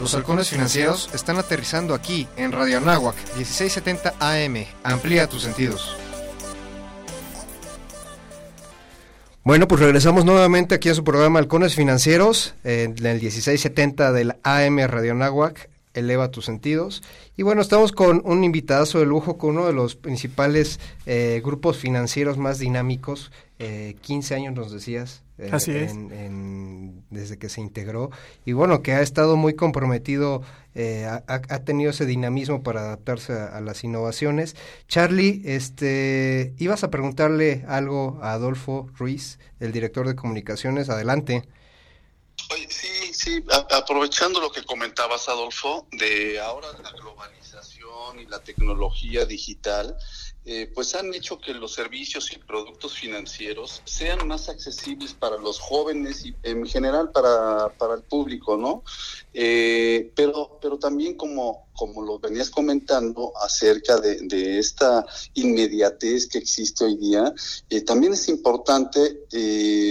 [0.00, 4.64] Los halcones financieros están aterrizando aquí en Radio Nahuac, 1670 AM.
[4.84, 5.96] Amplía tus sentidos.
[9.42, 14.78] Bueno, pues regresamos nuevamente aquí a su programa Halcones Financieros, en el 1670 del AM
[14.86, 17.02] Radio Nahuac eleva tus sentidos.
[17.36, 21.78] Y bueno, estamos con un invitado de lujo, con uno de los principales eh, grupos
[21.78, 25.22] financieros más dinámicos, eh, 15 años nos decías.
[25.38, 25.94] Eh, Así es.
[27.10, 28.10] desde que se integró.
[28.44, 30.42] Y bueno, que ha estado muy comprometido,
[30.74, 34.56] eh, ha, tenido ese dinamismo para adaptarse a, las innovaciones.
[34.88, 40.88] Charlie, este, ibas a preguntarle algo a Adolfo Ruiz, el director de comunicaciones.
[40.88, 41.44] Adelante.
[42.68, 49.96] Sí, sí, aprovechando lo que comentabas, Adolfo, de ahora la globalización y la tecnología digital,
[50.44, 55.60] eh, pues han hecho que los servicios y productos financieros sean más accesibles para los
[55.60, 58.82] jóvenes y en general para, para el público, ¿no?
[59.32, 65.04] Eh, pero, pero también como, como lo venías comentando acerca de, esta
[65.34, 67.34] inmediatez que existe hoy día,
[67.68, 69.26] eh, también es importante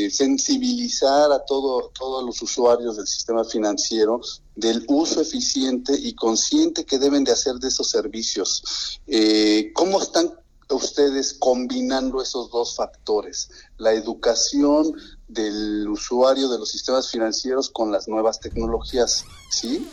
[0.10, 4.22] sensibilizar a todo, todos los usuarios del sistema financiero
[4.56, 9.02] del uso eficiente y consciente que deben de hacer de esos servicios.
[9.74, 10.32] ¿Cómo están
[10.74, 14.94] ustedes combinando esos dos factores, la educación
[15.28, 19.88] del usuario de los sistemas financieros con las nuevas tecnologías, ¿sí?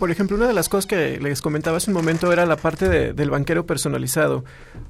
[0.00, 3.12] Por ejemplo, una de las cosas que les comentaba hace un momento era la parte
[3.12, 4.46] del banquero personalizado.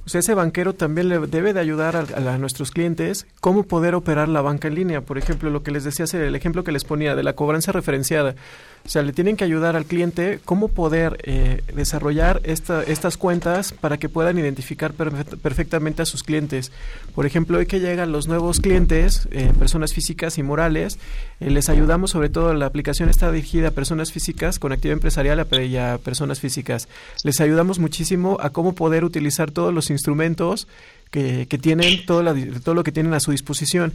[0.06, 4.28] O sea, ese banquero también le debe de ayudar a, nuestros clientes cómo poder operar
[4.28, 5.00] la banca en línea.
[5.00, 8.36] Por ejemplo, lo que les decía, el ejemplo que les ponía de la cobranza referenciada.
[8.84, 13.72] O sea, le tienen que ayudar al cliente cómo poder eh, desarrollar esta, estas cuentas
[13.72, 16.72] para que puedan identificar perfectamente a sus clientes.
[17.14, 20.98] Por ejemplo, hoy que llegan los nuevos clientes, eh, personas físicas y morales,
[21.40, 25.46] eh, les ayudamos sobre todo, la aplicación está dirigida a personas físicas con actividad empresarial
[25.66, 26.88] y a personas físicas.
[27.24, 30.68] Les ayudamos muchísimo a cómo poder utilizar todos los instrumentos
[31.10, 32.22] que, tienen todo,
[32.62, 33.92] todo lo que tienen a su disposición.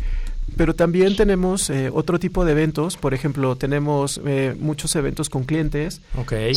[0.58, 5.44] Pero también tenemos eh, otro tipo de eventos, por ejemplo, tenemos eh, muchos eventos con
[5.44, 6.02] clientes,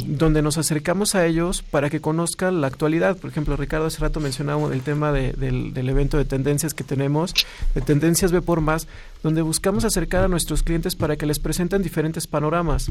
[0.05, 3.16] donde nos acercamos a ellos para que conozcan la actualidad.
[3.16, 7.34] Por ejemplo, Ricardo hace rato mencionaba el tema del, evento de tendencias que tenemos,
[7.74, 8.86] de Tendencias B por Más,
[9.22, 12.90] donde buscamos acercar a nuestros clientes para que les presenten diferentes panoramas.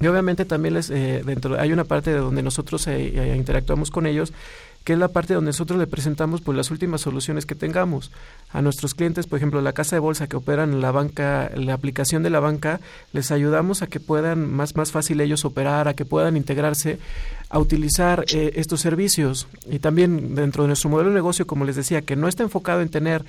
[0.00, 4.32] Y obviamente también les, eh, dentro hay una parte de donde nosotros interactuamos con ellos
[4.86, 8.12] que es la parte donde nosotros le presentamos pues las últimas soluciones que tengamos.
[8.52, 11.74] A nuestros clientes, por ejemplo, la casa de bolsa que operan en la banca, la
[11.74, 12.78] aplicación de la banca,
[13.12, 17.00] les ayudamos a que puedan más más fácil ellos operar, a que puedan integrarse
[17.48, 19.48] a utilizar eh, estos servicios.
[19.68, 22.80] Y también dentro de nuestro modelo de negocio, como les decía, que no está enfocado
[22.80, 23.24] en tener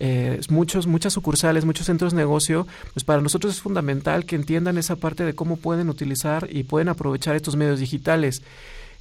[0.00, 4.78] eh, muchos, muchas sucursales, muchos centros de negocio, pues para nosotros es fundamental que entiendan
[4.78, 8.42] esa parte de cómo pueden utilizar y pueden aprovechar estos medios digitales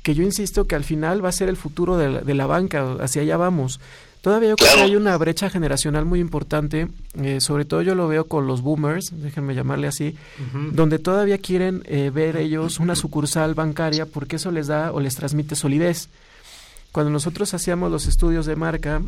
[0.04, 2.46] que yo insisto que al final va a ser el futuro de la, de la
[2.46, 3.80] banca, hacia allá vamos.
[4.22, 6.88] Todavía yo creo que hay una brecha generacional muy importante,
[7.22, 10.18] eh, sobre todo yo lo veo con los boomers, déjenme llamarle así,
[10.72, 15.16] donde todavía quieren eh, ver ellos una sucursal bancaria porque eso les da o les
[15.16, 16.10] transmite solidez.
[16.92, 19.02] Cuando nosotros hacíamos los estudios de marca,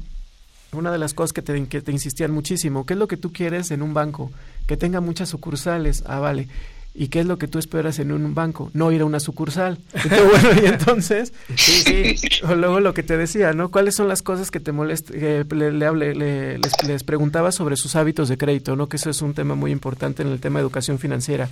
[0.71, 3.31] una de las cosas que te, que te insistían muchísimo, ¿qué es lo que tú
[3.31, 4.31] quieres en un banco?
[4.67, 6.03] Que tenga muchas sucursales.
[6.05, 6.47] Ah, vale.
[6.95, 8.71] ¿Y qué es lo que tú esperas en un banco?
[8.73, 9.77] No ir a una sucursal.
[10.09, 12.29] bueno, y entonces, sí, sí.
[12.43, 13.69] luego lo que te decía, ¿no?
[13.69, 15.15] ¿Cuáles son las cosas que te molestan?
[15.17, 18.89] Eh, le, le, le, les, les, preguntaba sobre sus hábitos de crédito, ¿no?
[18.89, 21.49] Que eso es un tema muy importante en el tema de educación financiera.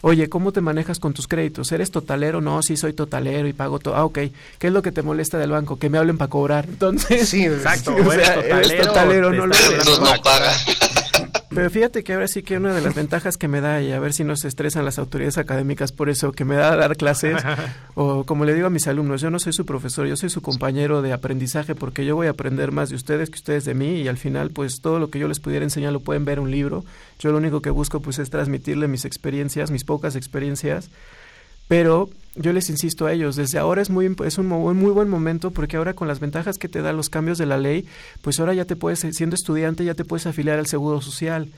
[0.00, 1.72] Oye, ¿cómo te manejas con tus créditos?
[1.72, 2.40] ¿Eres totalero?
[2.40, 3.96] No, sí soy totalero y pago todo.
[3.96, 4.18] Ah, ok.
[4.58, 5.78] ¿Qué es lo que te molesta del banco?
[5.78, 6.66] Que me hablen para cobrar.
[6.68, 7.94] Entonces, sí, exacto.
[7.94, 10.00] o sea, eres totalero, eres totalero no lo eres.
[10.00, 10.52] No paga.
[11.50, 14.00] Pero fíjate que ahora sí que una de las ventajas que me da, y a
[14.00, 17.42] ver si no se estresan las autoridades académicas por eso, que me da dar clases,
[17.94, 20.42] o como le digo a mis alumnos, yo no soy su profesor, yo soy su
[20.42, 24.02] compañero de aprendizaje, porque yo voy a aprender más de ustedes que ustedes de mí,
[24.02, 26.44] y al final, pues todo lo que yo les pudiera enseñar lo pueden ver en
[26.44, 26.84] un libro.
[27.18, 30.90] Yo lo único que busco, pues, es transmitirle mis experiencias, mis pocas experiencias,
[31.68, 35.50] pero yo les insisto a ellos, desde ahora es muy es un muy, buen momento
[35.50, 37.86] porque ahora con las ventajas que te dan los cambios de la ley,
[38.22, 41.48] pues ahora ya te puedes siendo estudiante ya te puedes afiliar al Seguro Social.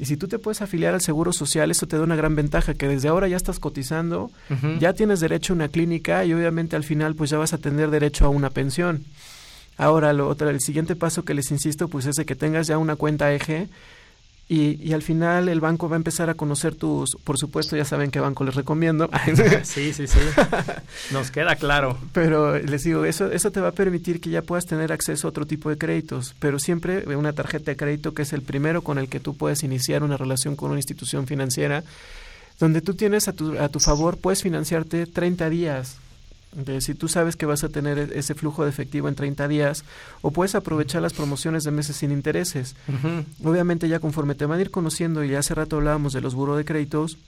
[0.00, 2.74] Y si tú te puedes afiliar al Seguro Social, eso te da una gran ventaja,
[2.74, 4.78] que desde ahora ya estás cotizando, uh -huh.
[4.78, 7.90] ya tienes derecho a una clínica y obviamente al final pues ya vas a tener
[7.90, 9.04] derecho a una pensión.
[9.76, 12.78] Ahora, lo otro, el siguiente paso que les insisto pues es de que tengas ya
[12.78, 13.68] una cuenta eje
[14.50, 17.84] y, y, al final el banco va a empezar a conocer tus, por supuesto ya
[17.84, 19.10] saben qué banco les recomiendo.
[19.62, 20.18] sí, sí, sí.
[21.12, 21.98] Nos queda claro.
[22.14, 25.30] Pero les digo, eso, eso te va a permitir que ya puedas tener acceso a
[25.30, 28.98] otro tipo de créditos, pero siempre una tarjeta de crédito que es el primero con
[28.98, 31.84] el que tú puedes iniciar una relación con una institución financiera,
[32.58, 35.98] donde tú tienes a tu, a tu favor, puedes financiarte 30 días,
[36.52, 39.84] de si tú sabes que vas a tener ese flujo de efectivo en 30 días
[40.22, 42.74] o puedes aprovechar las promociones de meses sin intereses.
[42.88, 43.24] Uh -huh.
[43.44, 46.56] Obviamente ya conforme te van a ir conociendo y hace rato hablábamos de los buros
[46.56, 47.18] de créditos,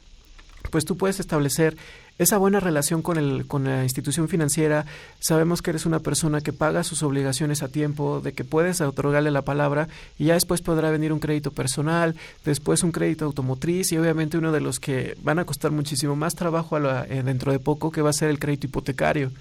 [0.70, 1.76] pues tú puedes establecer
[2.20, 4.84] esa buena relación con, el, con la institución financiera.
[5.20, 9.30] Sabemos que eres una persona que paga sus obligaciones a tiempo, de que puedes otorgarle
[9.30, 12.14] la palabra y ya después podrá venir un crédito personal,
[12.44, 16.34] después un crédito automotriz y obviamente uno de los que van a costar muchísimo más
[16.34, 19.32] trabajo a la, eh, dentro de poco, que va a ser el crédito hipotecario.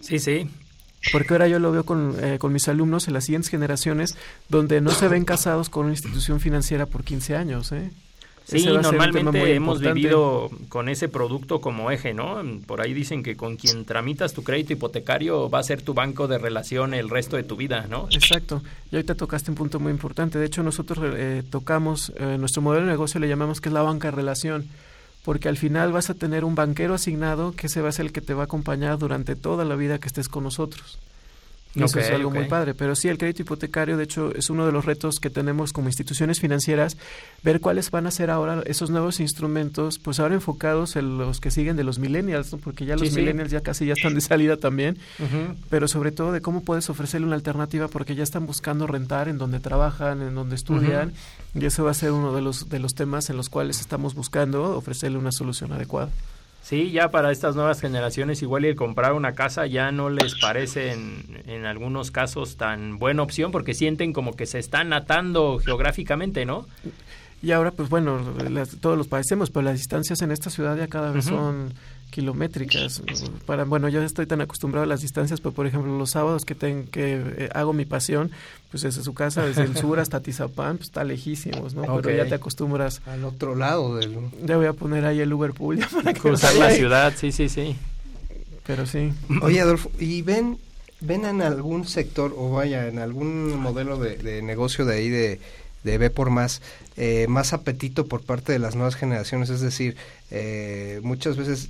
[0.00, 0.50] Sí, sí.
[1.10, 4.16] Porque ahora yo lo veo con, eh, con mis alumnos en las siguientes generaciones,
[4.50, 7.90] donde no se ven casados con una institución financiera por 15 años, ¿eh?
[8.58, 12.42] Sí, normalmente hemos vivido con ese producto como eje, ¿no?
[12.66, 16.28] Por ahí dicen que con quien tramitas tu crédito hipotecario va a ser tu banco
[16.28, 18.08] de relación el resto de tu vida, ¿no?
[18.10, 18.62] Exacto.
[18.90, 20.38] Y ahorita tocaste un punto muy importante.
[20.38, 23.82] De hecho, nosotros eh, tocamos, eh, nuestro modelo de negocio le llamamos que es la
[23.82, 24.68] banca de relación,
[25.24, 28.12] porque al final vas a tener un banquero asignado que ese va a ser el
[28.12, 30.98] que te va a acompañar durante toda la vida que estés con nosotros.
[31.74, 32.40] Y eso okay, es algo okay.
[32.40, 32.74] muy padre.
[32.74, 35.88] Pero sí, el crédito hipotecario, de hecho, es uno de los retos que tenemos como
[35.88, 36.96] instituciones financieras,
[37.42, 41.50] ver cuáles van a ser ahora esos nuevos instrumentos, pues ahora enfocados en los que
[41.50, 42.58] siguen de los millennials, ¿no?
[42.58, 43.54] porque ya los sí, millennials sí.
[43.54, 45.56] ya casi ya están de salida también, uh -huh.
[45.70, 49.38] pero sobre todo de cómo puedes ofrecerle una alternativa, porque ya están buscando rentar en
[49.38, 51.12] donde trabajan, en donde estudian, uh
[51.58, 51.62] -huh.
[51.62, 54.14] y eso va a ser uno de los, de los temas en los cuales estamos
[54.14, 56.10] buscando ofrecerle una solución adecuada.
[56.62, 60.92] Sí, ya para estas nuevas generaciones igual el comprar una casa ya no les parece
[60.92, 66.46] en, en, algunos casos tan buena opción porque sienten como que se están atando geográficamente,
[66.46, 66.66] ¿no?
[67.42, 70.86] Y ahora, pues bueno, las, todos los padecemos, pero las distancias en esta ciudad ya
[70.86, 71.36] cada vez uh -huh.
[71.36, 71.74] son
[72.12, 73.02] kilométricas.
[73.46, 76.54] Para, bueno, yo estoy tan acostumbrado a las distancias, pero por ejemplo los sábados que,
[76.54, 78.30] ten, que eh, hago mi pasión,
[78.70, 81.82] pues desde su casa, desde el sur hasta Tizapán, pues está lejísimos, ¿no?
[81.82, 82.02] Okay.
[82.02, 83.00] Pero ya te acostumbras.
[83.06, 84.16] Al otro lado del...
[84.44, 87.48] Ya voy a poner ahí el Uber Pool ya para cruzar la ciudad, sí, sí,
[87.48, 87.76] sí.
[88.64, 89.12] Pero sí.
[89.40, 90.58] Oye, Adolfo, ¿y ven,
[91.00, 95.40] ven en algún sector o vaya, en algún modelo de, de negocio de ahí de
[95.84, 96.62] de B por más,
[96.96, 99.96] eh, más apetito por parte de las nuevas generaciones, es decir,
[100.30, 101.68] eh, muchas veces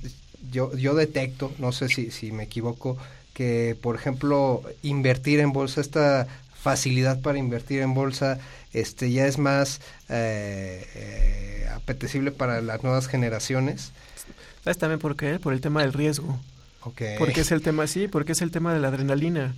[0.51, 2.97] yo, yo detecto, no sé si, si me equivoco,
[3.33, 6.27] que por ejemplo invertir en bolsa, esta
[6.63, 8.39] facilidad para invertir en bolsa,
[8.71, 13.91] este ya es más eh, eh, apetecible para las nuevas generaciones.
[14.63, 15.39] ¿Sabes también por qué?
[15.39, 16.39] Por el tema del riesgo.
[16.81, 17.17] Okay.
[17.17, 19.53] Porque es el tema, sí, porque es el tema de la adrenalina.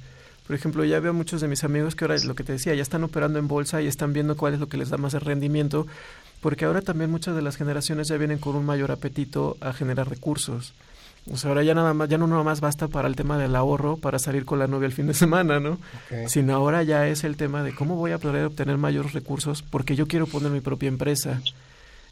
[0.47, 2.83] Por ejemplo, ya veo muchos de mis amigos que ahora, lo que te decía, ya
[2.83, 5.87] están operando en bolsa y están viendo cuál es lo que les da más rendimiento,
[6.41, 10.07] porque ahora también muchas de las generaciones ya vienen con un mayor apetito a generar
[10.07, 10.73] recursos.
[11.31, 13.55] O sea, ahora ya nada más, ya no nada más basta para el tema del
[13.55, 15.79] ahorro, para salir con la novia el fin de semana, ¿no?
[16.27, 19.95] Sino ahora ya es el tema de cómo voy a poder obtener mayores recursos porque
[19.95, 21.41] yo quiero poner mi propia empresa.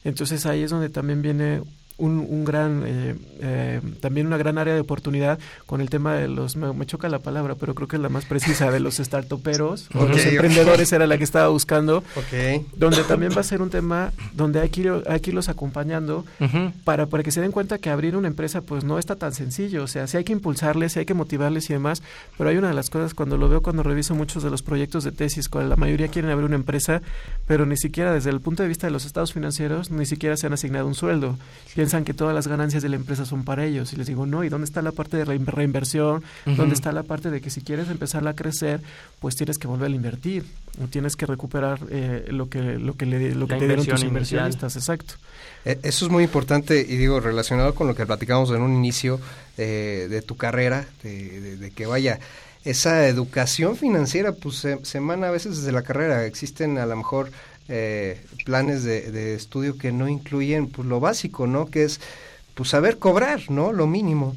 [0.04, 1.62] Entonces ahí es donde también viene
[1.98, 6.28] un, un gran, eh, eh, también una gran área de oportunidad con el tema de
[6.28, 9.90] los, me, choca la palabra, pero creo que es la más precisa, de los startuperos
[9.94, 12.04] o los emprendedores era la que estaba buscando,
[12.76, 16.26] donde también va a ser un tema donde hay que, ir, hay que irlos acompañando
[16.84, 19.84] para, para que se den cuenta que abrir una empresa pues no está tan sencillo,
[19.84, 22.02] o sea, sí hay que impulsarles, sí hay que motivarles y demás,
[22.38, 25.04] pero hay una de las cosas cuando lo veo, cuando reviso muchos de los proyectos
[25.04, 27.02] de tesis, cuando la mayoría quieren abrir una empresa,
[27.48, 30.48] pero ni siquiera desde el punto de vista de los estados financieros, ni siquiera se
[30.48, 31.38] han asignado un sueldo.
[31.76, 33.94] Piensan que todas las ganancias de la empresa son para ellos.
[33.94, 36.24] Y les digo, no, ¿y dónde está la parte de reinversión?
[36.46, 38.82] ¿Dónde está la parte de que si quieres empezarla a crecer,
[39.20, 40.46] pues tienes que volver a invertir?
[40.84, 44.04] O tienes que recuperar eh, lo que lo que, le, lo que te dieron tus
[44.04, 44.76] inversionistas.
[44.76, 45.14] Exacto.
[45.66, 49.20] E, eso es muy importante y digo, relacionado con lo que platicamos en un inicio
[49.58, 52.20] eh, de tu carrera, de, que vaya
[52.66, 56.26] esa educación financiera pues se, se, emana a veces desde la carrera.
[56.26, 57.30] Existen a lo mejor
[57.70, 61.66] eh, planes de, estudio que no incluyen pues, lo básico, ¿no?
[61.66, 62.00] Que es
[62.56, 63.74] pues saber cobrar, ¿no?
[63.74, 64.36] Lo mínimo.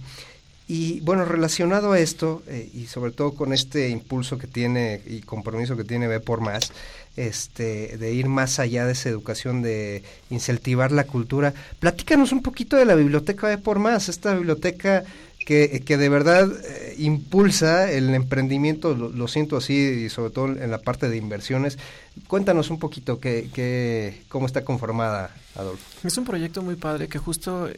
[0.68, 5.20] Y bueno, relacionado a esto, eh, y sobre todo con este impulso que tiene y
[5.20, 6.72] compromiso que tiene B por Más,
[7.16, 12.76] este, de ir más allá de esa educación, de incentivar la cultura, platícanos un poquito
[12.76, 15.04] de la biblioteca B por Más, esta biblioteca
[15.46, 20.70] que, que de verdad eh, impulsa el emprendimiento, lo, siento así, y sobre todo en
[20.72, 21.78] la parte de inversiones.
[22.26, 25.84] Cuéntanos un poquito que, que, cómo está conformada, Adolfo.
[26.02, 27.70] Es un proyecto muy padre que justo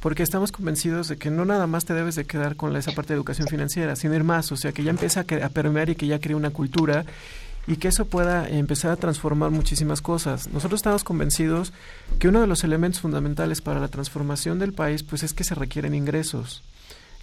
[0.00, 3.14] porque estamos convencidos de que no nada más te debes de quedar con esa parte
[3.14, 6.06] de educación financiera, sino ir más, o sea, que ya empieza a, permear y que
[6.06, 7.06] ya crea una cultura
[7.66, 10.48] y que eso pueda empezar a transformar muchísimas cosas.
[10.52, 11.72] Nosotros estamos convencidos
[12.18, 15.54] que uno de los elementos fundamentales para la transformación del país pues es que se
[15.54, 16.62] requieren ingresos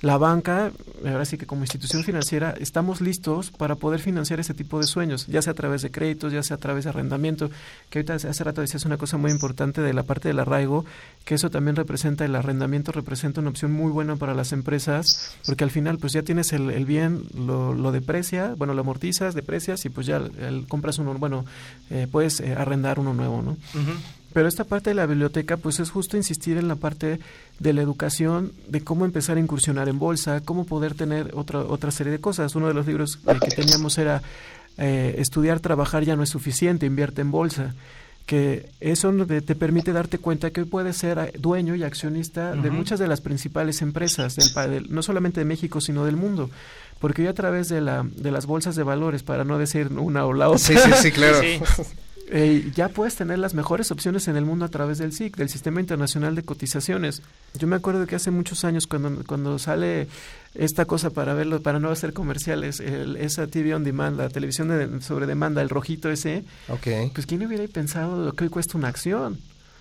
[0.02, 0.72] la banca,
[1.06, 5.26] ahora sí que como institución financiera, estamos listos para poder financiar ese tipo de sueños,
[5.26, 7.50] ya sea a través de créditos, ya sea a través de arrendamiento,
[7.90, 10.86] que ahorita hace rato decías una cosa muy importante de la parte del arraigo,
[11.26, 15.64] que eso también representa, el arrendamiento representa una opción muy buena para las empresas, porque
[15.64, 19.90] al final pues ya tienes el, bien, lo, lo deprecia, bueno, lo amortizas, deprecias y
[19.90, 20.22] pues ya
[20.68, 21.44] compras uno, bueno,
[21.90, 23.58] eh, puedes eh, arrendar uno nuevo, ¿no?
[24.34, 27.20] Pero esta parte de la biblioteca, pues es justo insistir en la parte
[27.60, 31.92] de la educación, de cómo empezar a incursionar en bolsa, cómo poder tener otra, otra
[31.92, 32.56] serie de cosas.
[32.56, 34.22] Uno de los libros que teníamos era
[34.78, 37.74] eh, Estudiar, trabajar ya no es suficiente, invierte en bolsa
[38.28, 43.00] que eso te permite darte cuenta que hoy puedes ser dueño y accionista de muchas
[43.00, 46.50] de las principales empresas, del, no solamente de México, sino del mundo.
[47.00, 50.26] Porque hoy a través de, la, de las bolsas de valores, para no decir una
[50.26, 51.40] o la otra, sí, sí, sí, claro.
[52.30, 55.50] Eh, ya puedes tener las mejores opciones en el mundo a través del SIC, del
[55.50, 57.22] Sistema Internacional de Cotizaciones.
[57.58, 60.08] Yo me acuerdo que hace muchos años cuando, cuando sale
[60.54, 65.26] esta cosa para verlo, para no hacer comerciales, esa TV on demand, la televisión sobre
[65.26, 67.12] demanda, el rojito ese, okay.
[67.14, 69.38] pues quién hubiera pensado lo que hoy cuesta una acción.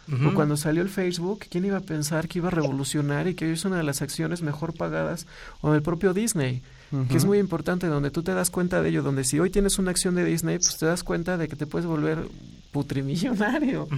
[0.09, 3.47] O cuando salió el Facebook, ¿quién iba a pensar que iba a revolucionar y que
[3.47, 5.27] hoy es una de las acciones mejor pagadas?
[5.61, 6.63] O el propio Disney
[7.09, 9.79] que es muy importante, donde tú te das cuenta de ello, donde si hoy tienes
[9.79, 12.29] una acción de Disney, pues te das cuenta de que te puedes volver
[12.71, 13.89] putrimillonario.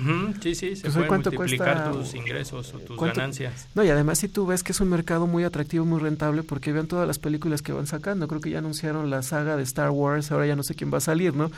[0.41, 3.69] Sí, sí, se pues puede multiplicar tus ingresos o tus ganancias.
[3.75, 6.73] No, y además si tú ves que es un mercado muy atractivo, muy rentable, porque
[6.73, 8.27] vean todas las películas que van sacando.
[8.27, 10.99] Creo que ya anunciaron la saga de Star Wars, ahora ya no sé quién va
[10.99, 11.51] a salir, ¿no?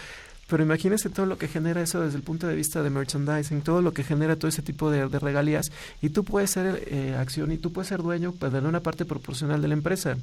[0.51, 3.83] Pero imagínense todo lo que genera eso desde el punto de vista de merchandising, todo
[3.83, 5.71] lo que genera todo ese tipo de, regalías.
[6.03, 9.05] Y tú puedes ser eh, acción y tú puedes ser dueño pues, de una parte
[9.05, 10.17] proporcional de la empresa.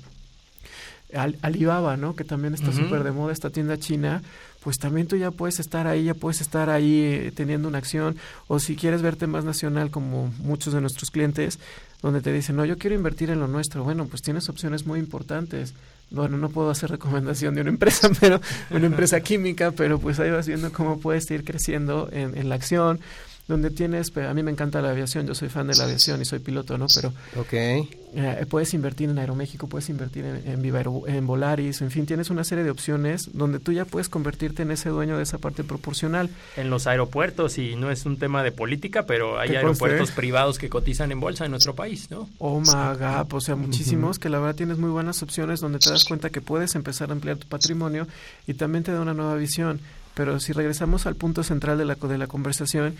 [1.41, 2.17] Alibaba, ¿no?
[2.17, 4.21] Que también está súper de moda esta tienda china,
[4.61, 8.17] pues también tú ya puedes estar ahí, ya puedes estar ahí eh, teniendo una acción,
[8.49, 11.59] o si quieres verte más nacional como muchos de nuestros clientes,
[12.01, 14.99] donde te dicen, no, yo quiero invertir en lo nuestro, bueno, pues tienes opciones muy
[14.99, 15.73] importantes.
[16.09, 18.39] Bueno, no puedo hacer recomendación de una empresa, pero
[18.69, 22.55] una empresa química, pero pues ahí vas viendo cómo puedes ir creciendo en, en la
[22.55, 22.99] acción
[23.47, 26.25] donde tienes, a mí me encanta la aviación, yo soy fan de la aviación y
[26.25, 26.87] soy piloto, ¿no?
[26.93, 27.89] Pero okay.
[28.13, 32.29] Eh, puedes invertir en Aeroméxico, puedes invertir en, en, Viva en Volaris, en fin, tienes
[32.29, 35.63] una serie de opciones donde tú ya puedes convertirte en ese dueño de esa parte
[35.63, 36.29] proporcional.
[36.57, 40.69] En los aeropuertos, y no es un tema de política, pero hay aeropuertos privados que
[40.69, 42.29] cotizan en bolsa en nuestro país, ¿no?
[42.39, 46.03] Oh, Gap, o sea, muchísimos, que la verdad tienes muy buenas opciones donde te das
[46.03, 48.07] cuenta que puedes empezar a ampliar tu patrimonio
[48.45, 49.79] y también te da una nueva visión.
[50.17, 52.95] Pero si regresamos al punto central de la, de la conversación,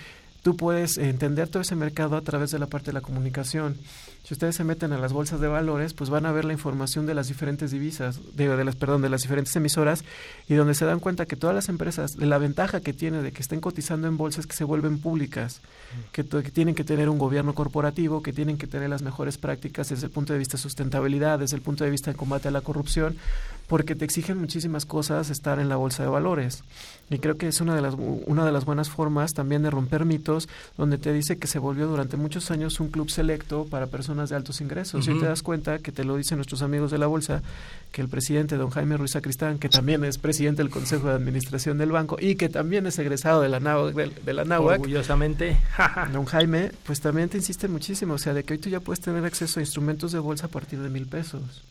[0.48, 3.76] tú puedes entender todo ese mercado a través de la parte de la comunicación.
[4.24, 7.06] Si ustedes se meten a las bolsas de valores, pues van a ver la información
[7.06, 10.06] de las diferentes divisas, de, de las, perdón, de las diferentes emisoras,
[10.48, 13.42] y donde se dan cuenta que todas las empresas, la ventaja que tiene de que
[13.42, 15.60] estén cotizando en bolsas es que se vuelven públicas,
[16.14, 19.90] que, que tienen que tener un gobierno corporativo, que tienen que tener las mejores prácticas
[19.90, 22.52] desde el punto de vista de sustentabilidad, desde el punto de vista de combate a
[22.52, 23.18] la corrupción,
[23.68, 26.64] porque te exigen muchísimas cosas estar en la bolsa de valores.
[27.10, 30.04] Y creo que es una de las una de las buenas formas también de romper
[30.06, 34.30] mitos, donde te dice que se volvió durante muchos años un club selecto para personas
[34.30, 35.08] de altos ingresos.
[35.08, 35.22] Y Ujú.
[35.22, 37.42] te das cuenta que te lo dicen nuestros amigos de la bolsa,
[37.92, 41.78] que el presidente don Jaime Ruiz Sacristán, que también es presidente del Consejo de Administración
[41.78, 45.58] del banco y que también es egresado de la NAWAC, de, de la NAWAC, Orgullosamente.
[46.14, 49.00] don Jaime, pues también te insiste muchísimo, o sea, de que hoy tú ya puedes
[49.02, 51.64] tener acceso a instrumentos de bolsa a partir de mil pesos.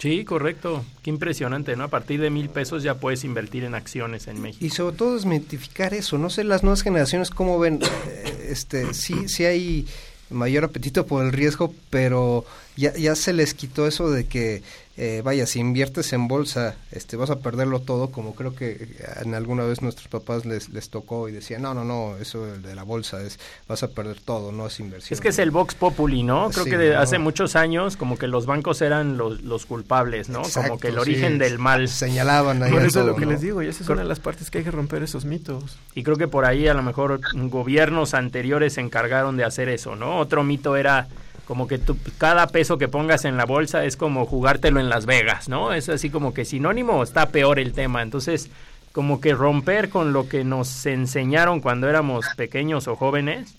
[0.00, 0.82] Sí, correcto.
[1.02, 1.84] Qué impresionante, ¿no?
[1.84, 4.64] A partir de mil pesos ya puedes invertir en acciones en México.
[4.64, 6.16] Y sobre todo desmitificar eso.
[6.16, 7.80] No sé las nuevas generaciones cómo ven.
[7.82, 9.86] eh, Este, sí, sí hay
[10.30, 12.44] mayor apetito por el riesgo, pero
[12.80, 14.62] ya, ya se les quitó eso de que,
[14.96, 18.88] eh, vaya, si inviertes en bolsa, este, vas a perderlo todo, como creo que eh,
[19.22, 22.74] en alguna vez nuestros papás les, les tocó y decían, no, no, no, eso de
[22.74, 25.14] la bolsa es, vas a perder todo, no es inversión.
[25.14, 26.50] Es que es el Vox Populi, ¿no?
[26.50, 27.00] Creo Sí, que de ¿no?
[27.00, 30.40] hace muchos años como que los bancos eran los, los culpables, ¿no?
[30.40, 31.00] Exacto, como que el sí.
[31.00, 31.88] origen del mal.
[31.88, 33.32] Señalaban ahí Por eso es todo, lo que ¿no?
[33.32, 35.78] les digo, y esa es una de las partes que hay que romper esos mitos.
[35.94, 39.96] Y creo que por ahí a lo mejor gobiernos anteriores se encargaron de hacer eso,
[39.96, 40.18] ¿no?
[40.18, 41.08] Otro mito era
[41.46, 45.06] como que tú, cada peso que pongas en la bolsa es como jugártelo en Las
[45.06, 45.72] Vegas, ¿no?
[45.72, 48.02] Es así como que sinónimo está peor el tema.
[48.02, 48.50] Entonces,
[48.92, 53.56] como que romper con lo que nos enseñaron cuando éramos pequeños o jóvenes,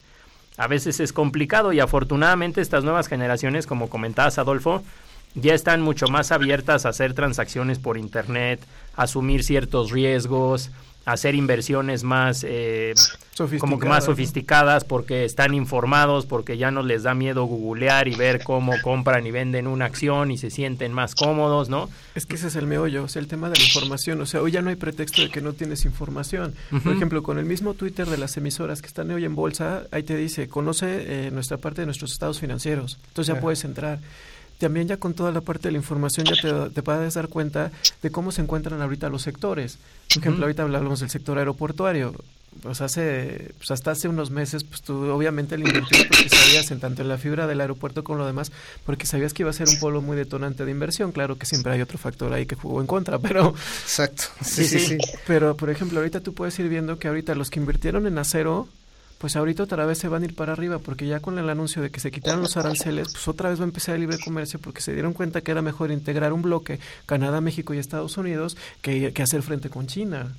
[0.57, 4.83] a veces es complicado y afortunadamente estas nuevas generaciones, como comentabas Adolfo,
[5.33, 8.59] ya están mucho más abiertas a hacer transacciones por internet,
[8.95, 10.71] asumir ciertos riesgos,
[11.05, 12.93] hacer inversiones más eh,
[13.59, 18.15] como que más Sofisticadas, porque están informados, porque ya no les da miedo googlear y
[18.15, 21.89] ver cómo compran y venden una acción y se sienten más cómodos, ¿no?
[22.13, 24.21] Es que ese es el meollo, o sea, el tema de la información.
[24.21, 26.53] O sea, hoy ya no hay pretexto de que no tienes información.
[26.83, 30.03] Por ejemplo, con el mismo Twitter de las emisoras que están hoy en bolsa, ahí
[30.03, 32.99] te dice, conoce eh, nuestra parte de nuestros estados financieros.
[33.07, 33.99] Entonces ya puedes entrar.
[34.61, 37.71] También ya con toda la parte de la información ya te, te puedes dar cuenta
[38.03, 39.79] de cómo se encuentran ahorita los sectores.
[40.07, 42.13] Por ejemplo, ahorita hablamos del sector aeroportuario.
[42.61, 46.79] Pues hace, pues hasta hace unos meses, pues tú obviamente le invertías porque sabías en
[46.81, 48.51] tanto en la fibra del aeropuerto como lo demás,
[48.85, 51.11] porque sabías que iba a ser un polo muy detonante de inversión.
[51.11, 53.55] Claro que siempre hay otro factor ahí que jugó en contra, pero...
[53.83, 54.25] Exacto.
[54.43, 54.97] Sí, sí, sí.
[55.25, 58.67] Pero, por ejemplo, ahorita tú puedes ir viendo que ahorita los que invirtieron en acero,
[59.21, 61.79] pues ahorita otra vez se van a ir para arriba, porque ya con el anuncio
[61.83, 64.59] de que se quitaron los aranceles, pues otra vez va a empezar el libre comercio,
[64.59, 68.57] porque se dieron cuenta que era mejor integrar un bloque, Canadá, México y Estados Unidos,
[68.81, 70.33] que, que hacer frente con China.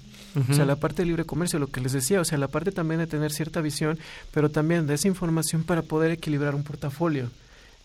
[0.50, 2.72] O sea, la parte de libre comercio, lo que les decía, o sea, la parte
[2.72, 3.98] también de tener cierta visión,
[4.32, 7.30] pero también de esa información para poder equilibrar un portafolio.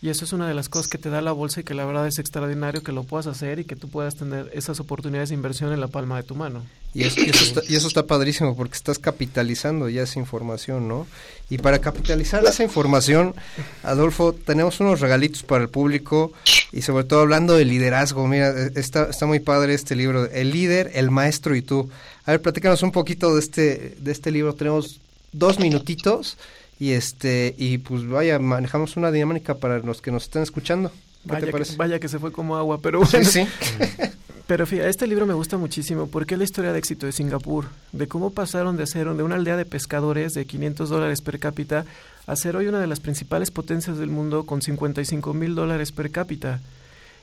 [0.00, 1.84] Y eso es una de las cosas que te da la bolsa y que la
[1.84, 5.34] verdad es extraordinario que lo puedas hacer y que tú puedas tener esas oportunidades de
[5.34, 6.64] inversión en la palma de tu mano.
[6.94, 11.06] Y eso, está, y eso está padrísimo porque estás capitalizando ya esa información, ¿no?
[11.50, 13.34] Y para capitalizar esa información,
[13.82, 16.32] Adolfo, tenemos unos regalitos para el público
[16.72, 18.26] y sobre todo hablando de liderazgo.
[18.28, 21.90] Mira, eh, está, está muy padre este libro, El líder, el maestro y tú.
[22.24, 24.54] A ver, platícanos un poquito de este, de este libro.
[24.54, 25.00] Tenemos
[25.32, 26.38] dos minutitos
[26.80, 30.90] y este y pues vaya, manejamos una dinámica para los que nos están escuchando.
[30.90, 31.76] ¿Qué Vaya te que, parece?
[31.76, 33.30] vaya que se fue como agua, pero Sí, bueno.
[33.30, 33.46] sí.
[34.46, 37.66] Pero fíjate, este libro me gusta muchísimo porque es la historia de éxito de Singapur,
[37.92, 41.84] de cómo pasaron de ser de una aldea de pescadores de 500 dólares per cápita
[42.26, 46.10] a ser hoy una de las principales potencias del mundo con 55 mil dólares per
[46.10, 46.60] cápita.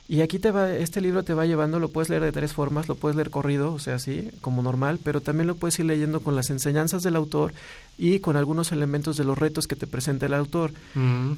[0.08, 2.88] Y aquí te va, este libro te va llevando, lo puedes leer de tres formas,
[2.88, 6.20] lo puedes leer corrido, o sea, así, como normal, pero también lo puedes ir leyendo
[6.20, 7.54] con las enseñanzas del autor
[7.98, 10.72] y con algunos elementos de los retos que te presenta el autor.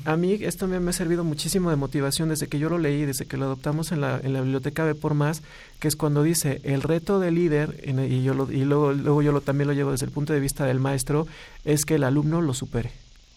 [0.03, 3.25] A mí esto me ha servido muchísimo de motivación desde que yo lo leí, desde
[3.25, 5.43] que lo adoptamos en la, en la biblioteca de por más,
[5.79, 9.21] que es cuando dice el reto del líder, en- y, yo lo, y luego, luego
[9.21, 11.25] yo lo, también lo llevo desde el punto de vista del maestro,
[11.63, 12.91] es que el alumno lo supere.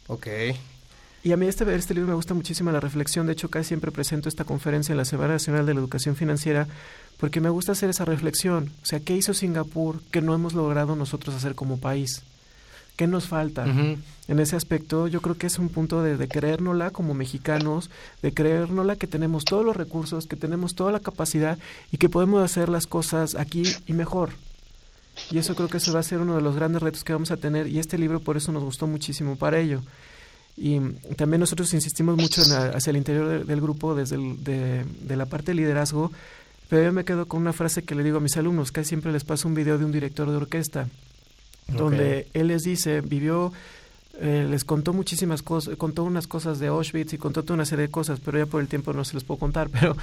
[0.09, 0.26] Ok.
[1.23, 3.91] Y a mí este, este libro me gusta muchísimo la reflexión, de hecho casi siempre
[3.91, 6.66] presento esta conferencia en la Semana Nacional de la Educación Financiera,
[7.18, 10.97] porque me gusta hacer esa reflexión, o sea, ¿qué hizo Singapur que no hemos logrado
[10.97, 12.23] nosotros hacer como país?
[12.97, 13.64] ¿Qué nos falta?
[13.64, 17.91] En ese aspecto, yo creo que es un punto de, de creérnosla como mexicanos,
[18.23, 21.59] de creérnosla que tenemos todos los recursos, que tenemos toda la capacidad
[21.93, 24.31] y que podemos hacer las cosas aquí y mejor.
[25.31, 27.31] Y eso creo que eso va a ser uno de los grandes retos que vamos
[27.31, 29.81] a tener y este libro por eso nos gustó muchísimo para ello.
[30.57, 30.78] Y
[31.16, 34.84] también nosotros insistimos mucho en la- hacia el interior de- del grupo, desde el- de,
[35.03, 36.12] de la parte de liderazgo,
[36.68, 39.11] pero yo me quedo con una frase que le digo a mis alumnos, que siempre
[39.12, 40.86] les paso un video de un director de orquesta,
[41.68, 43.53] donde él les dice, vivió
[44.22, 47.86] eh, les contó muchísimas cosas, contó unas cosas de Auschwitz y contó toda una serie
[47.86, 49.96] de cosas, pero ya por el tiempo no se les puedo contar, pero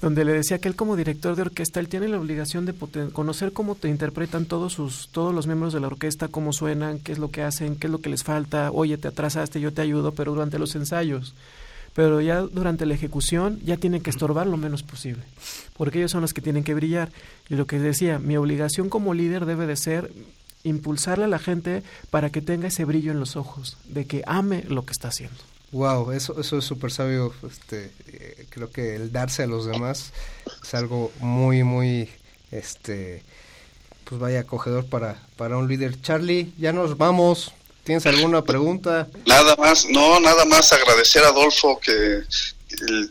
[0.00, 2.74] donde le decía que él como director de orquesta, él tiene la obligación de
[3.12, 7.12] conocer cómo te interpretan todos sus todos los miembros de la orquesta, cómo suenan, qué
[7.12, 9.82] es lo que hacen, qué es lo que les falta, oye, te atrasaste, yo te
[9.82, 11.34] ayudo, pero durante los ensayos.
[11.92, 15.22] Pero ya durante la ejecución ya tienen que estorbar lo menos posible,
[15.76, 17.10] porque ellos son los que tienen que brillar.
[17.48, 20.12] Y lo que decía, mi obligación como líder debe de ser
[20.62, 24.62] impulsarle a la gente para que tenga ese brillo en los ojos, de que ame
[24.68, 25.36] lo que está haciendo.
[25.72, 27.32] Wow, eso, eso es súper sabio.
[27.48, 30.12] Este, eh, creo que el darse a los demás
[30.62, 32.08] es algo muy, muy,
[32.50, 33.22] este,
[34.04, 36.00] pues vaya acogedor para, para un líder.
[36.00, 37.52] Charlie, ya nos vamos.
[37.84, 39.08] ¿Tienes alguna pregunta?
[39.26, 42.22] Nada más, no, nada más agradecer a Adolfo que,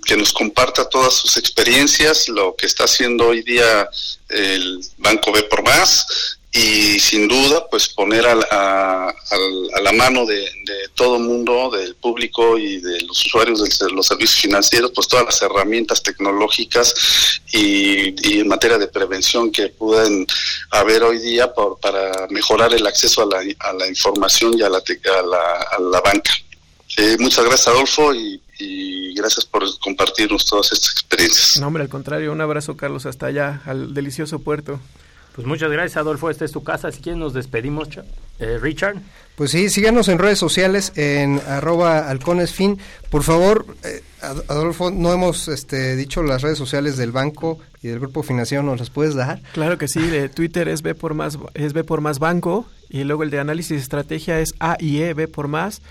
[0.06, 3.90] que nos comparta todas sus experiencias, lo que está haciendo hoy día
[4.30, 10.26] el Banco B por Más y sin duda pues poner a, a, a la mano
[10.26, 15.08] de, de todo mundo, del público y de los usuarios de los servicios financieros, pues
[15.08, 20.26] todas las herramientas tecnológicas y, y en materia de prevención que pueden
[20.72, 23.28] haber hoy día por, para mejorar el acceso a
[23.74, 26.32] la, información y a la, a la, la banca.
[26.98, 31.58] Eh, muchas gracias Adolfo y, y gracias por compartirnos todas estas experiencias.
[31.60, 34.80] No, hombre, al contrario, un abrazo Carlos hasta allá, al delicioso puerto.
[35.40, 36.30] Pues muchas gracias, Adolfo.
[36.30, 36.92] Esta es tu casa.
[36.92, 37.88] Si quieres, nos despedimos,
[38.40, 38.98] eh, Richard.
[39.38, 42.78] Pues sí, síganos en redes sociales en arroba halconesfin.
[43.10, 44.04] Por favor, eh,
[44.50, 48.82] Adolfo, no hemos este, dicho las redes sociales del banco y del grupo financiero, ¿nos
[48.82, 49.42] las puedes dar?
[49.54, 53.06] Claro que sí, de Twitter es B por más, es B por más banco y
[53.06, 55.82] luego el de análisis estrategia es AIE B por más.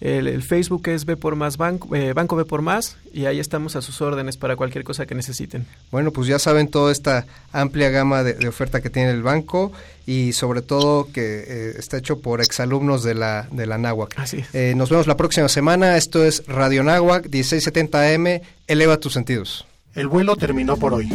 [0.00, 3.40] El, el, Facebook es B por más banco, eh, banco B por más y ahí
[3.40, 5.66] estamos a sus órdenes para cualquier cosa que necesiten.
[5.90, 9.72] Bueno, pues ya saben toda esta amplia gama de, de oferta que tiene el banco
[10.06, 14.18] y sobre todo que eh, está hecho por exalumnos de la, de la Náhuac.
[14.18, 14.54] Así es.
[14.54, 15.96] Eh, nos vemos la próxima semana.
[15.96, 18.40] Esto es Radio Náhuac, 1670 AM.
[18.68, 19.66] Eleva tus sentidos.
[19.96, 21.08] El vuelo terminó por hoy.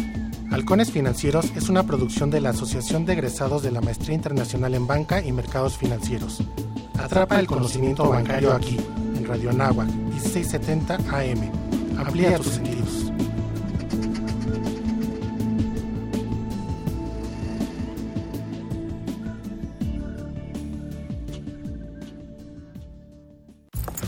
[0.49, 4.87] Halcones Financieros es una producción de la Asociación de Egresados de la Maestría Internacional en
[4.87, 6.41] Banca y Mercados Financieros.
[6.97, 8.77] Atrapa el conocimiento bancario aquí,
[9.15, 11.51] en Radio Anáhuac, 1670 AM.
[11.95, 13.11] Amplía tus sentidos.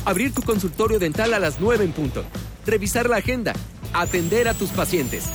[0.04, 2.24] Abrir tu consultorio dental a las 9 en punto.
[2.66, 3.54] Revisar la agenda.
[3.94, 5.26] Atender a tus pacientes.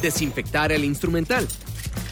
[0.00, 1.48] Desinfectar el instrumental.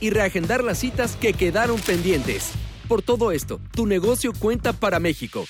[0.00, 2.50] Y reagendar las citas que quedaron pendientes.
[2.88, 5.44] Por todo esto, tu negocio cuenta para México.